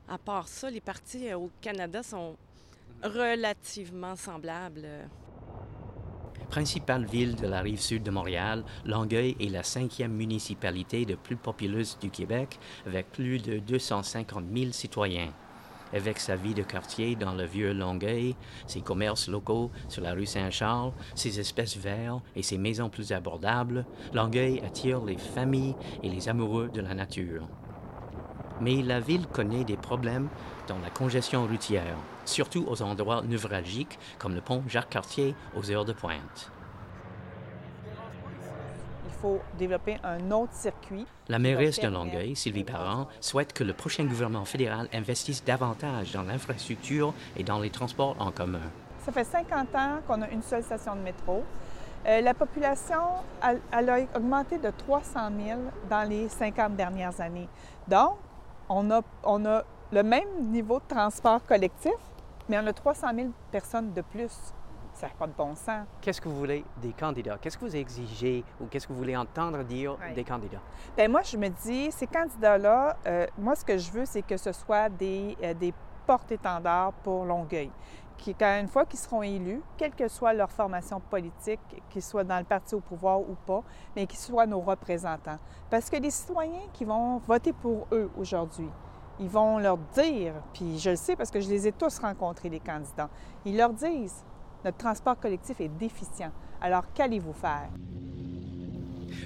[0.09, 2.37] à part ça, les partis euh, au Canada sont
[3.03, 4.83] relativement semblables.
[4.85, 5.05] euh,
[6.49, 11.37] Principale ville de la rive sud de Montréal, Longueuil est la cinquième municipalité de plus
[11.37, 15.33] populeuse du Québec, avec plus de 250 000 citoyens.
[15.95, 18.35] Avec sa vie de quartier dans le vieux Longueuil,
[18.67, 23.87] ses commerces locaux sur la rue Saint-Charles, ses espèces verts et ses maisons plus abordables,
[24.13, 27.49] Longueuil attire les familles et les amoureux de la nature.
[28.61, 30.29] Mais la ville connaît des problèmes
[30.67, 35.93] dans la congestion routière, surtout aux endroits névralgiques comme le pont Jacques-Cartier aux heures de
[35.93, 36.51] pointe.
[39.21, 41.07] Faut développer un autre circuit.
[41.29, 46.23] La mairesse de Longueuil, Sylvie Parent, souhaite que le prochain gouvernement fédéral investisse davantage dans
[46.23, 48.61] l'infrastructure et dans les transports en commun.
[49.05, 51.43] Ça fait 50 ans qu'on a une seule station de métro.
[52.07, 53.01] Euh, la population,
[53.43, 55.61] elle, elle a augmenté de 300 000
[55.91, 57.49] dans les 50 dernières années.
[57.89, 58.19] Donc,
[58.69, 61.93] on a, on a le même niveau de transport collectif,
[62.49, 64.55] mais on a 300 000 personnes de plus.
[64.99, 65.87] Ça n'a pas de bon sens.
[66.01, 67.39] Qu'est-ce que vous voulez des candidats?
[67.41, 70.59] Qu'est-ce que vous exigez ou qu'est-ce que vous voulez entendre dire des candidats?
[70.97, 74.37] Bien, moi, je me dis, ces candidats-là, euh, moi, ce que je veux, c'est que
[74.37, 75.73] ce soit des, euh, des
[76.05, 77.71] porte-étendards pour Longueuil.
[78.17, 82.25] Qui, quand une fois qu'ils seront élus, quelle que soit leur formation politique, qu'ils soient
[82.25, 83.63] dans le parti au pouvoir ou pas,
[83.95, 85.39] mais qu'ils soient nos représentants.
[85.71, 88.69] Parce que les citoyens qui vont voter pour eux aujourd'hui,
[89.21, 92.49] ils vont leur dire, puis je le sais parce que je les ai tous rencontrés,
[92.49, 93.09] les candidats,
[93.45, 94.25] ils leur disent,
[94.65, 96.33] notre transport collectif est déficient.
[96.61, 97.71] Alors, qu'allez-vous faire?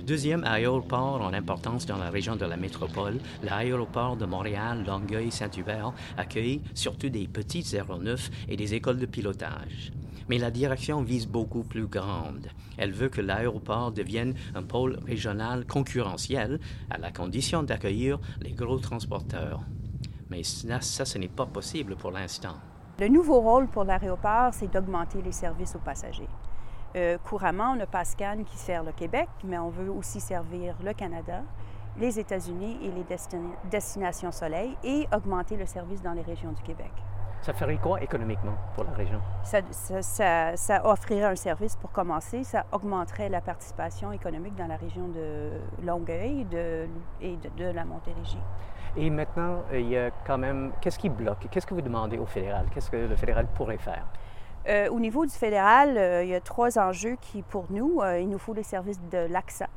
[0.07, 5.93] Deuxième aéroport en importance dans la région de la métropole, l'aéroport de Montréal, Longueuil, Saint-Hubert
[6.17, 9.93] accueille surtout des petites aéronefs et des écoles de pilotage.
[10.29, 12.49] Mais la direction vise beaucoup plus grande.
[12.77, 16.59] Elle veut que l'aéroport devienne un pôle régional concurrentiel
[16.91, 19.61] à la condition d'accueillir les gros transporteurs.
[20.31, 22.57] Mais ça, ça ce n'est pas possible pour l'instant.
[23.03, 26.29] Le nouveau rôle pour l'aéroport, c'est d'augmenter les services aux passagers.
[26.95, 30.93] Euh, couramment, on a Pascan qui sert le Québec, mais on veut aussi servir le
[30.93, 31.43] Canada,
[31.99, 33.05] les États-Unis et les
[33.69, 36.93] destinations soleil et augmenter le service dans les régions du Québec.
[37.41, 39.21] Ça ferait quoi économiquement pour la région?
[39.43, 42.45] Ça, offrirait un service pour commencer.
[42.45, 45.51] Ça augmenterait la participation économique dans la région de
[45.85, 46.47] Longueuil
[47.21, 48.39] et de, la Montérégie.
[48.97, 50.73] Et maintenant, il y a quand même.
[50.81, 51.47] Qu'est-ce qui bloque?
[51.51, 52.67] Qu'est-ce que vous demandez au fédéral?
[52.73, 54.07] Qu'est-ce que le fédéral pourrait faire?
[54.69, 58.21] Euh, au niveau du fédéral, euh, il y a trois enjeux qui, pour nous, euh,
[58.21, 59.69] il nous faut les services de l'AXA.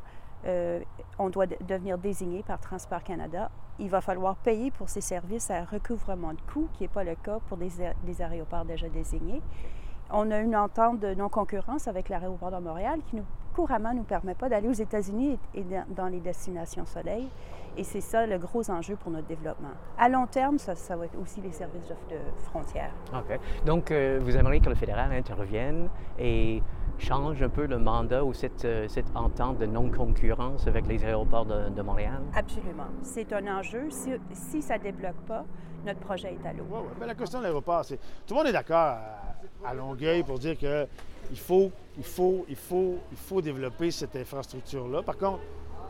[1.17, 3.49] on doit devenir désigné par Transport Canada
[3.79, 7.15] il va falloir payer pour ces services à recouvrement de coûts, qui n'est pas le
[7.15, 9.41] cas pour des, aéroports déjà désignés.
[10.11, 14.03] On a une entente de non-concurrence avec l'aéroport de Montréal qui nous, couramment ne nous
[14.03, 17.27] permet pas d'aller aux États-Unis et dans les destinations soleil.
[17.77, 19.71] Et c'est ça le gros enjeu pour notre développement.
[19.97, 22.93] À long terme, ça, ça va être aussi les services de, frontières.
[23.13, 23.39] OK.
[23.65, 26.61] Donc, euh, vous aimeriez que le fédéral intervienne et
[26.97, 31.45] change un peu le mandat ou cette, euh, cette entente de non-concurrence avec les aéroports
[31.45, 32.21] de, Montréal?
[32.33, 32.87] Absolument.
[33.01, 33.87] C'est un enjeu.
[33.89, 35.43] Si, si ça ne débloque pas,
[35.85, 36.63] notre projet est à l'eau.
[36.63, 37.97] Ouais, la question de l'aéroport, c'est.
[38.25, 38.97] Tout le monde est d'accord
[39.63, 45.03] à, Longueuil pour dire qu'il faut, il faut, il faut, il faut développer cette infrastructure-là.
[45.03, 45.41] Par contre,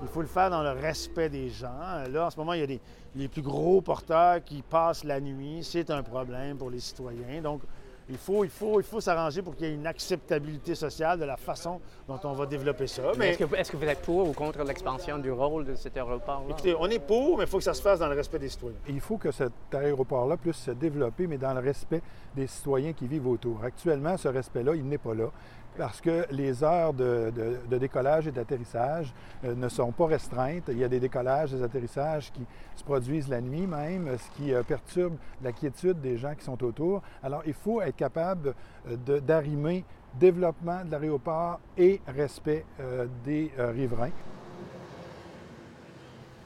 [0.01, 2.03] il faut le faire dans le respect des gens.
[2.09, 2.81] Là, en ce moment, il y a des,
[3.15, 5.63] les plus gros porteurs qui passent la nuit.
[5.63, 7.41] C'est un problème pour les citoyens.
[7.41, 7.61] Donc,
[8.07, 11.25] il faut, il faut, il faut s'arranger pour qu'il y ait une acceptabilité sociale de
[11.25, 13.01] la façon dont on va développer ça.
[13.17, 16.51] Mais, est-ce, que, vous êtes pour ou contre l'expansion du rôle de cet aéroport-là?
[16.51, 18.49] Écoutez, on est pour, mais il faut que ça se fasse dans le respect des
[18.49, 18.77] citoyens.
[18.87, 22.03] Il faut que cet aéroport-là puisse se développer, mais dans le respect
[22.35, 23.63] des citoyens qui vivent autour.
[23.63, 25.31] Actuellement, ce respect-là, il n'est pas là
[25.77, 27.31] parce que les heures de,
[27.69, 29.13] décollage et d'atterrissage
[29.43, 30.69] euh, ne sont pas restreintes.
[30.69, 32.45] Il y a des décollages, des atterrissages qui
[32.75, 36.61] se produisent la nuit même, ce qui euh, perturbe la quiétude des gens qui sont
[36.63, 37.01] autour.
[37.23, 38.53] Alors, il faut être capable
[38.89, 39.83] euh, d'arrimer
[40.19, 42.63] développement de l'aéroport et respect
[43.25, 44.11] des riverains.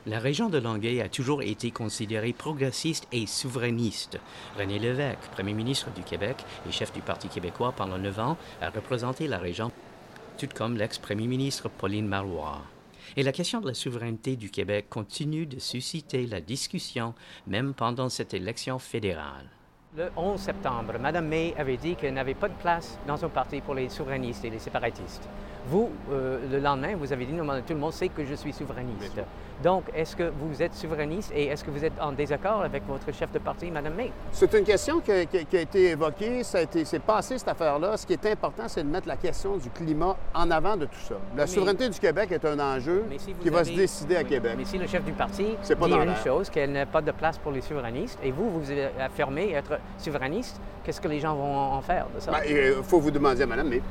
[0.06, 4.18] La région de Longueuil a toujours été considérée progressiste et souverainiste.
[4.58, 8.70] René Lévesque, premier ministre du Québec et chef du Parti québécois pendant neuf ans, a
[8.70, 9.74] représenté la région,
[10.38, 12.62] tout comme l'ex-premier ministre Pauline Marois.
[13.18, 17.14] Et la question de la souveraineté du Québec continue de susciter la discussion,
[17.46, 19.50] même pendant cette élection fédérale.
[19.98, 23.60] Le 11 septembre, Mme May avait dit qu'elle n'avait pas de place dans son parti
[23.60, 25.28] pour les souverainistes et les séparatistes.
[25.66, 28.54] Vous, euh, le lendemain, vous avez dit, non, tout le monde sait que je suis
[28.54, 29.20] souverainiste.
[29.64, 33.14] Donc, est-ce que vous êtes souverainiste et est-ce que vous êtes en désaccord avec votre
[33.14, 34.12] chef de parti, Mme May?
[34.32, 37.98] C'est une question qui a, été évoquée, ça a été, c'est passé cette affaire-là.
[37.98, 41.00] Ce qui est important, c'est de mettre la question du climat en avant de tout
[41.00, 41.16] ça.
[41.36, 43.04] La souveraineté du Québec est un enjeu
[43.42, 44.54] qui va se décider à Québec.
[44.58, 47.52] Mais si le chef du parti dit une chose, qu'elle n'a pas de place pour
[47.52, 52.06] les souverainistes, et vous, vous affirmez être souverainiste, qu'est-ce que les gens vont en faire
[52.16, 52.32] de ça?
[52.48, 53.82] Il ben, faut vous demander à Mme May.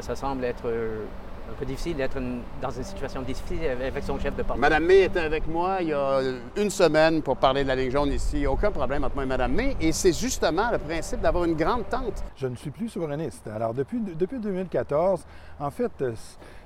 [0.00, 1.04] Ça semble être euh,
[1.52, 2.18] un peu difficile d'être
[2.60, 4.60] dans une situation difficile avec son chef de parti.
[4.60, 6.20] Madame May était avec moi il y a
[6.56, 8.46] une semaine pour parler de la ligne jaune ici.
[8.46, 9.76] Aucun problème entre moi et Madame May.
[9.80, 12.24] Et c'est justement le principe d'avoir une grande tente.
[12.36, 13.46] Je ne suis plus souverainiste.
[13.48, 15.24] Alors, depuis, depuis 2014,
[15.60, 15.92] en fait,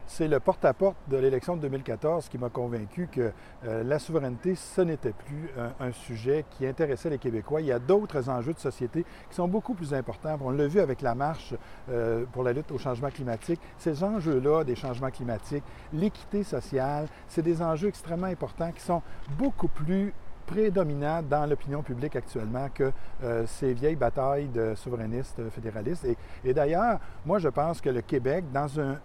[0.07, 3.32] c'est le porte-à-porte de l'élection de 2014 qui m'a convaincu que
[3.64, 5.50] euh, la souveraineté, ce n'était plus
[5.80, 7.61] un, sujet qui intéressait les Québécois.
[7.61, 10.38] Il y a d'autres enjeux de société qui sont beaucoup plus importants.
[10.40, 11.54] On l'a vu avec la marche
[11.90, 13.61] euh, pour la lutte au changement climatique.
[13.78, 19.02] Ces enjeux-là des changements climatiques, l'équité sociale, c'est des enjeux extrêmement importants qui sont
[19.38, 20.12] beaucoup plus
[20.47, 22.92] prédominant dans l'opinion publique actuellement que
[23.22, 26.07] euh, ces vieilles batailles de souverainistes fédéralistes.
[26.44, 28.99] Et, d'ailleurs, moi, je pense que le Québec, dans un,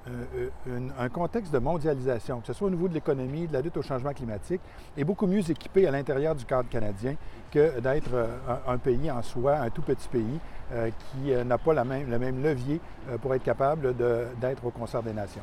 [0.97, 3.81] un, contexte de mondialisation, que ce soit au niveau de l'économie, de la lutte au
[3.81, 4.61] changement climatique,
[4.95, 7.15] est beaucoup mieux équipé à l'intérieur du cadre canadien
[7.51, 8.27] que d'être euh,
[8.67, 10.39] un, pays en soi, un tout petit pays
[10.71, 12.79] euh, qui n'a pas le même levier
[13.21, 13.95] pour être capable
[14.39, 15.41] d'être au concert des nations.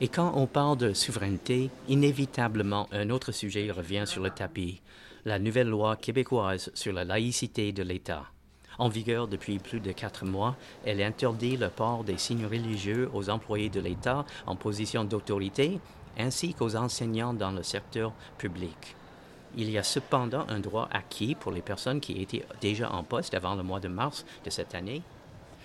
[0.00, 4.80] Et quand on parle de souveraineté, inévitablement un autre sujet revient sur le tapis,
[5.24, 8.24] la nouvelle loi québécoise sur la laïcité de l'État.
[8.78, 13.28] En vigueur depuis plus de quatre mois, elle interdit le port des signes religieux aux
[13.28, 15.78] employés de l'État en position d'autorité
[16.18, 18.96] ainsi qu'aux enseignants dans le secteur public.
[19.56, 23.34] Il y a cependant un droit acquis pour les personnes qui étaient déjà en poste
[23.34, 25.02] avant le mois de mars de cette année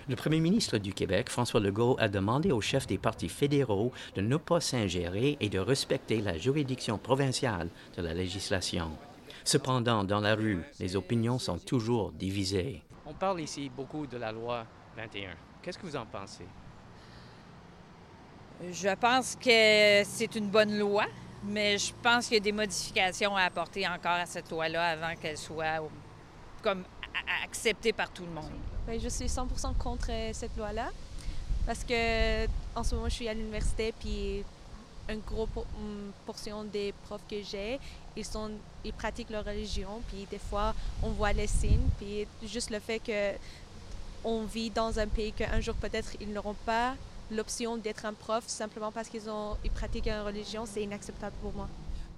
[0.08, 4.22] Le premier ministre du Québec, François Legault, a demandé aux chefs des partis fédéraux de
[4.22, 8.90] ne pas s'ingérer et de respecter la juridiction provinciale de la législation.
[9.44, 12.82] Cependant, dans la rue, les opinions sont toujours divisées.
[13.04, 14.64] On parle ici beaucoup de la loi
[14.96, 15.32] 21.
[15.60, 16.46] Qu'est-ce que vous en pensez?
[18.72, 21.04] Je pense que c'est une bonne loi,
[21.44, 25.14] mais je pense qu'il y a des modifications à apporter encore à cette loi-là avant
[25.20, 25.86] qu'elle soit
[26.62, 26.84] comme
[27.44, 28.77] acceptée par tout le monde.
[28.96, 30.90] Je suis 100% contre euh, cette loi-là
[31.66, 34.42] parce que en ce moment, je suis à l'université puis
[35.10, 35.48] une grosse
[36.24, 37.78] portion des profs que j'ai,
[38.16, 38.24] ils,
[38.84, 42.98] ils pratiquent leur religion, puis des fois, on voit les signes, puis juste le fait
[42.98, 43.32] que
[44.24, 46.94] on vit dans un pays qu'un jour peut-être ils n'auront pas
[47.30, 51.52] l'option d'être un prof simplement parce qu'ils ont ils pratiquent une religion, c'est inacceptable pour
[51.52, 51.68] moi.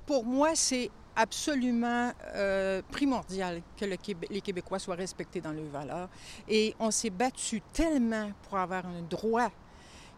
[0.07, 0.91] Pour moi, c'est
[1.21, 3.97] absolument euh, primordial que le
[4.31, 6.09] les Québécois soient respectés dans leurs valeurs.
[6.49, 9.51] Et on s'est battu tellement pour avoir un droit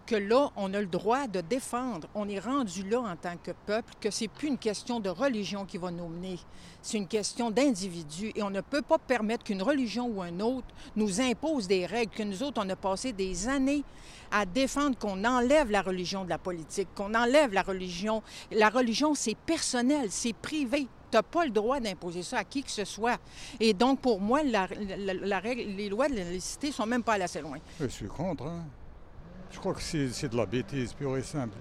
[0.07, 2.09] que là, on a le droit de défendre.
[2.15, 5.65] On est rendu là en tant que peuple que c'est plus une question de religion
[5.65, 6.39] qui va nous mener,
[6.81, 8.33] c'est une question d'individu.
[8.35, 12.13] Et on ne peut pas permettre qu'une religion ou un autre nous impose des règles,
[12.13, 13.85] que nous autres, on a passé des années
[14.31, 18.23] à défendre qu'on enlève la religion de la politique, qu'on enlève la religion.
[18.51, 20.89] La religion, c'est personnel, c'est privé.
[21.11, 23.19] Tu n'as pas le droit d'imposer ça à qui que ce soit.
[23.61, 27.59] Et donc, pour moi, les lois de la laïcité sont même pas allées assez loin.
[27.79, 28.45] Je suis contre.
[28.45, 28.65] Hein?
[29.53, 31.57] Je crois que c'est de la bêtise pure et simple.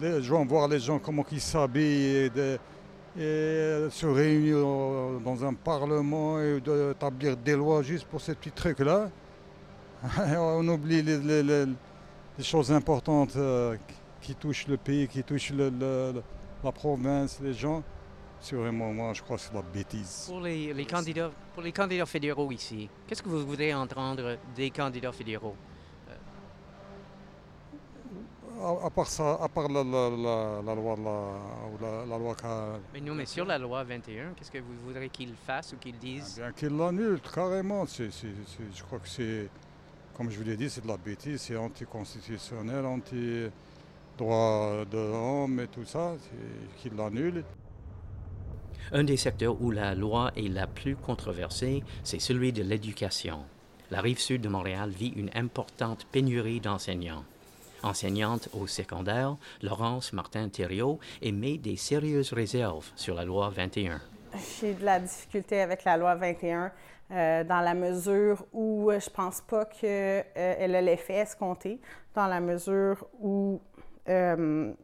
[0.00, 2.58] Les gens, voir les gens comment ils s'habillent et,
[3.16, 4.56] se réunir
[5.20, 9.10] dans un parlement et d'établir des lois juste pour ces petits trucs-là.
[10.38, 11.66] On oublie les,
[12.42, 13.76] choses importantes euh,
[14.20, 17.82] qui touchent le pays, qui touchent la province, les gens.
[18.42, 20.24] C'est vraiment, moi, je crois que c'est la bêtise.
[20.28, 25.12] Pour les, candidats, pour les candidats fédéraux ici, qu'est-ce que vous voudrez entendre des candidats
[25.12, 25.54] fédéraux?
[28.60, 30.10] À, part ça, à part la, loi,
[30.60, 32.36] la, la, loi...
[32.92, 35.98] Mais non, mais sur la loi 21, qu'est-ce que vous voudrez qu'ils fassent ou qu'ils
[35.98, 36.34] disent?
[36.38, 37.84] Eh bien, qu'ils l'annulent, carrément.
[37.86, 39.48] je crois que c'est,
[40.16, 45.68] comme je vous l'ai dit, c'est de la bêtise, c'est anticonstitutionnel, anti-droit de l'homme et
[45.68, 46.14] tout ça,
[46.78, 47.44] qu'ils l'annulent.
[48.94, 53.38] Un des secteurs où la loi est la plus controversée, c'est celui de l'éducation.
[53.90, 57.24] La rive sud de Montréal vit une importante pénurie d'enseignants.
[57.82, 63.98] Enseignante au secondaire, Laurence Martin-Thériault émet des sérieuses réserves sur la loi 21.
[64.60, 66.70] J'ai de la difficulté avec la loi 21
[67.12, 71.80] euh, dans la mesure où je pense pas qu'elle euh, a l'effet escompté,
[72.14, 73.58] dans la mesure où
[74.10, 74.74] euh,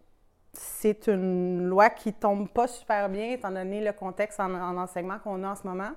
[0.52, 5.42] c'est une loi qui tombe pas super bien, étant donné le contexte en, enseignement qu'on
[5.44, 5.90] a en ce moment.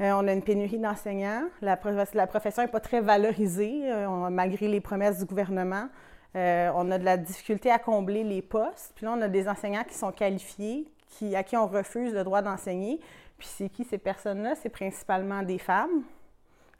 [0.00, 1.44] Euh, on a une pénurie d'enseignants.
[1.62, 5.88] La, profession n'est pas très valorisée, euh, malgré les promesses du gouvernement.
[6.36, 8.92] Euh, on a de la difficulté à combler les postes.
[8.96, 10.88] Puis là, on a des enseignants qui sont qualifiés,
[11.34, 13.00] à qui on refuse le droit d'enseigner.
[13.38, 14.54] Puis c'est qui ces personnes-là?
[14.56, 16.02] C'est principalement des femmes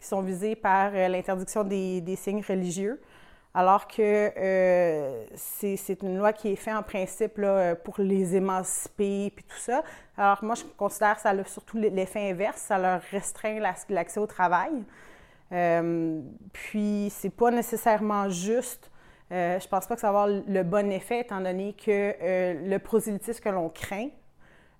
[0.01, 3.01] qui sont visées par l'interdiction des signes religieux
[3.55, 9.33] alors que euh, c'est une loi qui est faite en principe là, pour les émanciper
[9.35, 9.83] puis tout ça.
[10.17, 14.27] Alors moi, je considère que ça a surtout l'effet inverse, ça leur restreint l'accès au
[14.27, 14.85] travail.
[15.53, 16.21] Euh,
[16.53, 18.91] puis c'est pas nécessairement juste.
[19.33, 22.69] Euh, je pense pas que ça va avoir le bon effet, étant donné que euh,
[22.69, 24.09] le prosélytisme que l'on craint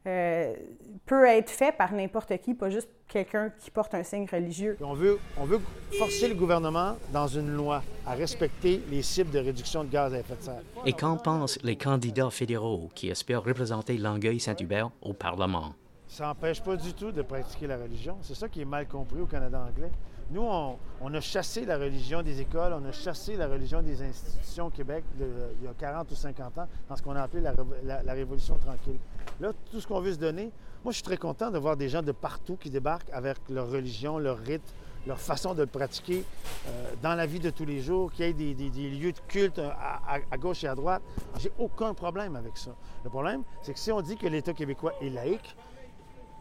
[0.05, 4.77] peut être fait par n'importe qui, pas juste quelqu'un qui porte un signe religieux.
[4.81, 5.61] On veut, on veut
[5.99, 10.19] forcer le gouvernement dans une loi à respecter les cibles de réduction de gaz à
[10.19, 10.63] effet de serre.
[10.85, 15.75] Et qu'en pensent les candidats fédéraux qui espèrent représenter Longueuil-Saint-Hubert au Parlement?
[16.07, 18.17] Ça n'empêche pas du tout de pratiquer la religion.
[18.23, 19.91] C'est ça qui est mal compris au Canada anglais.
[20.31, 24.67] Nous, on, a chassé la religion des écoles, on a chassé la religion des institutions
[24.67, 28.13] au Québec il y a 40 ou 50 ans dans ce qu'on a appelé la,
[28.13, 28.99] Révolution tranquille.
[29.41, 30.51] Là, tout ce qu'on veut se donner,
[30.83, 33.69] moi, je suis très content de voir des gens de partout qui débarquent avec leur
[33.71, 34.75] religion, leur rite,
[35.07, 36.25] leur façon de le pratiquer
[36.67, 39.59] euh, dans la vie de tous les jours, qu'il y ait des, lieux de culte
[39.59, 41.03] euh, à, gauche et à droite.
[41.39, 42.71] J'ai aucun problème avec ça.
[43.05, 45.55] Le problème, c'est que si on dit que l'État québécois est laïque,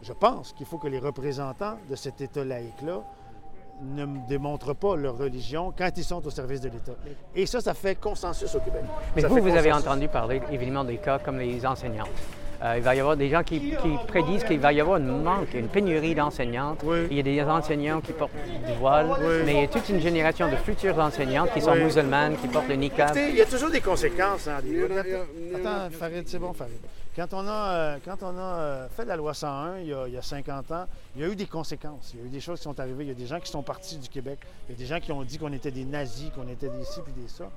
[0.02, 3.02] je pense qu'il faut que les représentants de cet État laïque-là
[3.82, 6.92] ne démontrent pas leur religion quand ils sont au service de l'État.
[7.34, 8.82] Et ça, ça fait consensus au Québec.
[9.16, 12.08] Mais vous, vous avez entendu parler évidemment des cas comme les enseignants.
[12.62, 13.74] Euh, il va y avoir des gens qui,
[14.06, 16.82] prédisent qu'il va y avoir une manque, une pénurie d'enseignantes.
[17.10, 18.32] Il y a des enseignants qui portent
[18.66, 19.08] du voile,
[19.44, 22.68] mais il y a toute une génération de futurs enseignantes qui sont musulmanes, qui portent
[22.68, 23.16] le niqab.
[23.16, 24.48] il y a toujours des conséquences.
[24.48, 24.60] Hein,
[25.54, 26.78] Attends, Farid, c'est bon, Farid.
[27.14, 30.22] Quand on a, euh, euh, fait la loi 101 il y, a, il y, a,
[30.22, 32.12] 50 ans, il y a eu des conséquences.
[32.12, 33.04] Il y a eu des choses qui sont arrivées.
[33.04, 34.40] Il y a des gens qui sont partis du Québec.
[34.68, 36.84] Il y a des gens qui ont dit qu'on était des nazis, qu'on était des
[36.84, 37.50] ci puis des ça.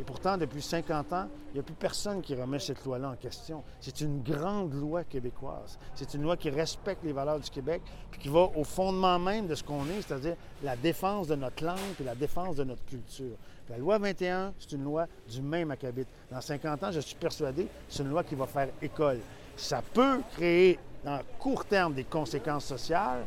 [0.00, 3.16] Et pourtant, depuis 50 ans, il n'y a plus personne qui remet cette loi-là en
[3.16, 3.62] question.
[3.80, 5.78] C'est une grande loi québécoise.
[5.94, 9.46] C'est une loi qui respecte les valeurs du Québec, puis qui va au fondement même
[9.46, 12.84] de ce qu'on est, c'est-à-dire la défense de notre langue et la défense de notre
[12.86, 13.36] culture.
[13.70, 16.04] La loi 21, c'est une loi du même acabit.
[16.28, 19.18] Dans 50 ans, je suis persuadé, c'est une loi qui va faire école.
[19.56, 23.24] Ça peut créer, dans court terme, des conséquences sociales,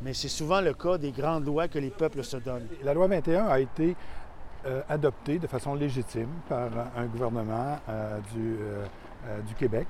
[0.00, 2.68] mais c'est souvent le cas des grandes lois que les peuples se donnent.
[2.82, 3.94] La loi 21 a été
[4.64, 9.88] euh, adoptée de façon légitime par un gouvernement euh, euh, du, Québec.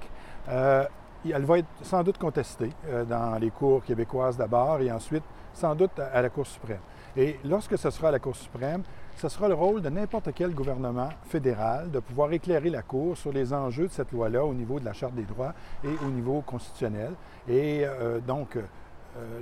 [0.49, 2.71] elle va être sans doute contestée
[3.09, 5.23] dans les cours québécoises d'abord et ensuite
[5.55, 6.81] sans doute à la Cour suprême.
[7.17, 8.83] Et lorsque ce sera à la Cour suprême,
[9.17, 13.33] ce sera le rôle de n'importe quel gouvernement fédéral de pouvoir éclairer la Cour sur
[13.33, 15.55] les enjeux de cette loi-là au niveau de la Charte des droits
[15.85, 17.13] et au niveau constitutionnel.
[17.49, 17.85] Et
[18.27, 18.59] donc,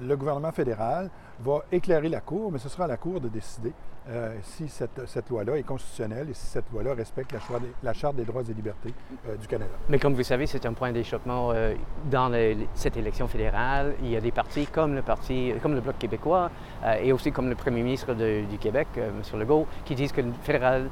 [0.01, 1.11] le gouvernement fédéral
[1.41, 3.73] va éclairer la Cour, mais ce sera à la Cour de décider
[4.09, 7.35] euh, si cette, loi-là est constitutionnelle et si cette loi-là respecte
[7.83, 8.95] la, Charte des droits et libertés
[9.29, 9.71] euh, du Canada.
[9.89, 11.75] Mais comme vous savez, c'est un point d'échappement euh,
[12.11, 12.33] dans
[12.75, 13.95] cette élection fédérale.
[14.03, 16.70] Il y a des partis comme le parti, comme le Bloc québécois euh,
[17.03, 19.39] et aussi comme le premier ministre du Québec, euh, M.
[19.41, 20.89] Legault, qui disent que le fédéral euh,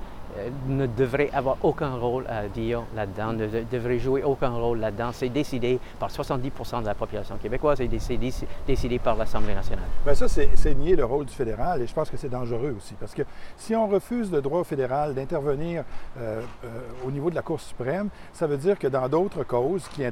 [0.68, 5.10] ne devrait avoir aucun rôle à dire là-dedans, ne devrait jouer aucun rôle là-dedans.
[5.12, 8.32] C'est décidé par 70% de la population québécoise et décidé,
[8.66, 9.84] décidé par l'Assemblée nationale.
[10.04, 12.94] Bien, ça, c'est nier le rôle du fédéral et je pense que c'est dangereux aussi
[12.98, 13.22] parce que
[13.56, 15.84] si on refuse le droit au fédéral d'intervenir
[16.18, 16.68] euh, euh,
[17.06, 20.02] au niveau de la Cour suprême, ça veut dire que dans d'autres causes qui,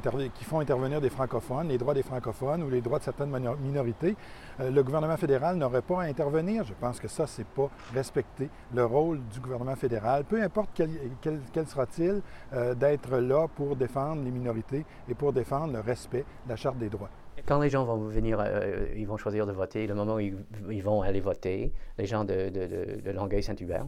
[0.43, 4.15] font intervenir des francophones, les droits des francophones ou les droits de certaines minorités,
[4.59, 6.63] euh, le gouvernement fédéral n'aurait pas à intervenir.
[6.63, 10.89] Je pense que ça, c'est pas respecter le rôle du gouvernement fédéral, peu importe quel,
[11.21, 12.21] quel, quel sera-t-il,
[12.53, 16.77] euh, d'être là pour défendre les minorités et pour défendre le respect de la Charte
[16.77, 17.09] des droits.
[17.45, 20.37] Quand les gens vont venir, euh, ils vont choisir de voter, le moment où ils,
[20.69, 23.87] ils vont aller voter, les gens de, de, de, Longueuil-Saint-Hubert,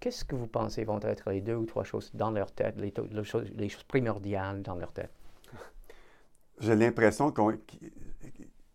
[0.00, 2.92] qu'est-ce que vous pensez vont être les deux ou trois choses dans leur tête, les,
[3.10, 5.10] les, choses, les choses primordiales dans leur tête?
[6.60, 7.52] J'ai l'impression qu'on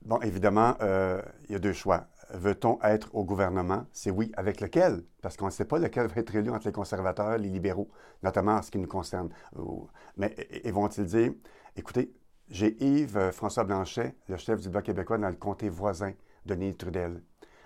[0.01, 2.07] Bon, évidemment, euh, il y a deux choix.
[2.31, 3.85] Veut-on être au gouvernement?
[3.91, 4.31] C'est oui.
[4.35, 5.03] Avec lequel?
[5.21, 7.89] Parce qu'on ne sait pas lequel va être élu entre les conservateurs les libéraux,
[8.23, 9.29] notamment en ce qui nous concerne.
[10.17, 11.33] Mais et vont-ils dire,
[11.75, 12.13] écoutez,
[12.49, 16.13] j'ai Yves euh, François Blanchet, le chef du Bloc québécois dans le comté voisin
[16.45, 17.21] de Nîmes Trudel.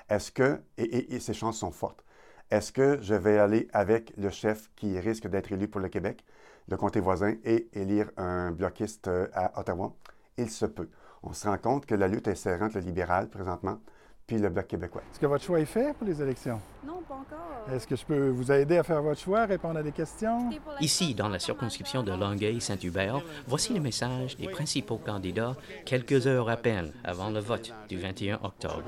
[0.09, 2.03] Est-ce que, et, et, ses chances sont fortes,
[2.51, 6.25] est-ce que je vais aller avec le chef qui risque d'être élu pour le Québec,
[6.67, 9.95] le comté voisin, et élire un bloquiste euh, à Ottawa?
[10.37, 10.89] Il se peut
[11.23, 13.79] on se rend compte que la lutte est serrée entre le libéral présentement
[14.25, 15.01] puis le Bloc québécois.
[15.11, 16.59] Est-ce que votre choix est fait pour les élections?
[16.85, 17.73] Non, pas encore.
[17.73, 20.49] Est-ce que je peux vous aider à faire votre choix, répondre à des questions?
[20.79, 25.55] Ici, dans la circonscription de Longueuil-Saint-Hubert, voici le message des principaux candidats
[25.85, 28.83] quelques heures à peine avant le vote du 21 octobre.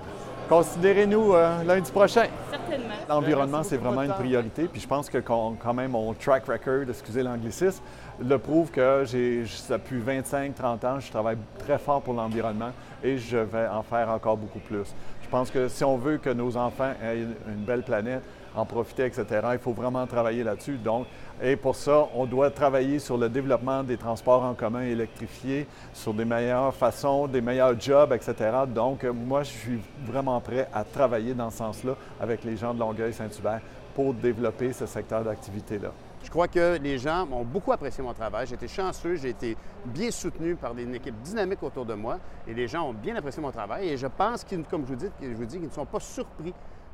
[0.49, 2.27] Considérez-nous euh, lundi prochain.
[2.49, 2.95] Certainement.
[3.09, 7.23] L'environnement, c'est vraiment une priorité, puis je pense que quand même mon track record, excusez
[7.23, 7.81] l'anglicisme,
[8.19, 12.71] le prouve que j'ai, depuis 25-30 ans, je travaille très fort pour l'environnement
[13.03, 14.93] et je vais en faire encore beaucoup plus.
[15.21, 18.21] Je pense que si on veut que nos enfants aient une belle planète,
[18.55, 20.77] en profiter, etc., il faut vraiment travailler là-dessus.
[20.77, 21.07] Donc,
[21.41, 26.13] et pour ça, on doit travailler sur le développement des transports en commun électrifiés, sur
[26.13, 28.51] des meilleures façons, des meilleurs jobs, etc.
[28.67, 32.79] Donc, moi, je suis vraiment prêt à travailler dans ce sens-là avec les gens de
[32.79, 33.61] Longueuil-Saint-Hubert
[33.93, 35.91] pour développer ce secteur d'activité-là.
[36.25, 38.47] Je crois que les gens ont beaucoup apprécié mon travail.
[38.47, 39.55] J'ai été chanceux, j'ai été
[39.85, 42.17] bien soutenu par une équipe dynamique autour de moi
[42.47, 43.89] et les gens ont bien apprécié mon travail.
[43.89, 46.51] Et je pense, comme je vous dis, je vous dis qu'ils ne sont pas surpris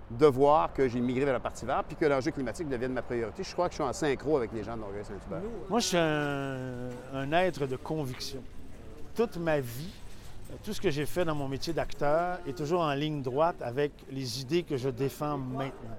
[0.09, 3.01] de voir que j'ai migré vers la partie verte puis que l'enjeu climatique devienne ma
[3.01, 3.41] priorité.
[3.41, 5.41] Je crois que je suis en synchro avec les gens de Longueuil-Saint-Hubert.
[5.69, 8.43] Moi, je suis un, être de conviction.
[9.15, 9.93] Toute ma vie,
[10.61, 13.93] tout ce que j'ai fait dans mon métier d'acteur est toujours en ligne droite avec
[14.11, 15.97] les idées que je défends maintenant.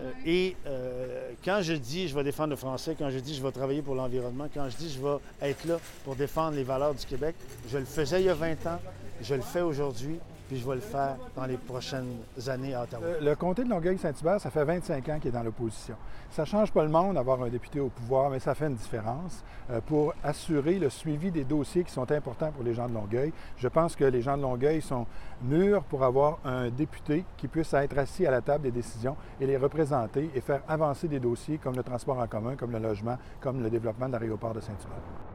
[0.00, 3.42] Euh, et euh, quand je dis je vais défendre le français, quand je dis je
[3.42, 6.94] vais travailler pour l'environnement, quand je dis je vais être là pour défendre les valeurs
[6.94, 7.34] du Québec,
[7.70, 8.80] je le faisais il y a 20 ans,
[9.22, 10.18] je le fais aujourd'hui,
[10.50, 12.16] puis je vais le faire dans les prochaines
[12.48, 13.04] années à Ottawa.
[13.06, 15.94] Euh, le comté de Longueuil-Saint-Hubert, ça fait 25 ans qu'il est dans l'opposition.
[16.32, 18.74] Ça ne change pas le monde d'avoir un député au pouvoir, mais ça fait une
[18.74, 22.94] différence euh, pour assurer le suivi des dossiers qui sont importants pour les gens de
[22.94, 23.32] Longueuil.
[23.58, 25.06] Je pense que les gens de Longueuil sont
[25.40, 29.46] mûrs pour avoir un député qui puisse être assis à la table des décisions et
[29.46, 33.18] les représenter et faire avancer des dossiers comme le transport en commun, comme le logement,
[33.40, 35.29] comme le développement de l'aéroport de Saint-Hubert.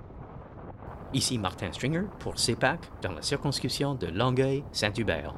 [1.14, 5.34] Ici Martin Stringer pour CEPAC dans la circonscription de Longueuil-Saint-Hubert.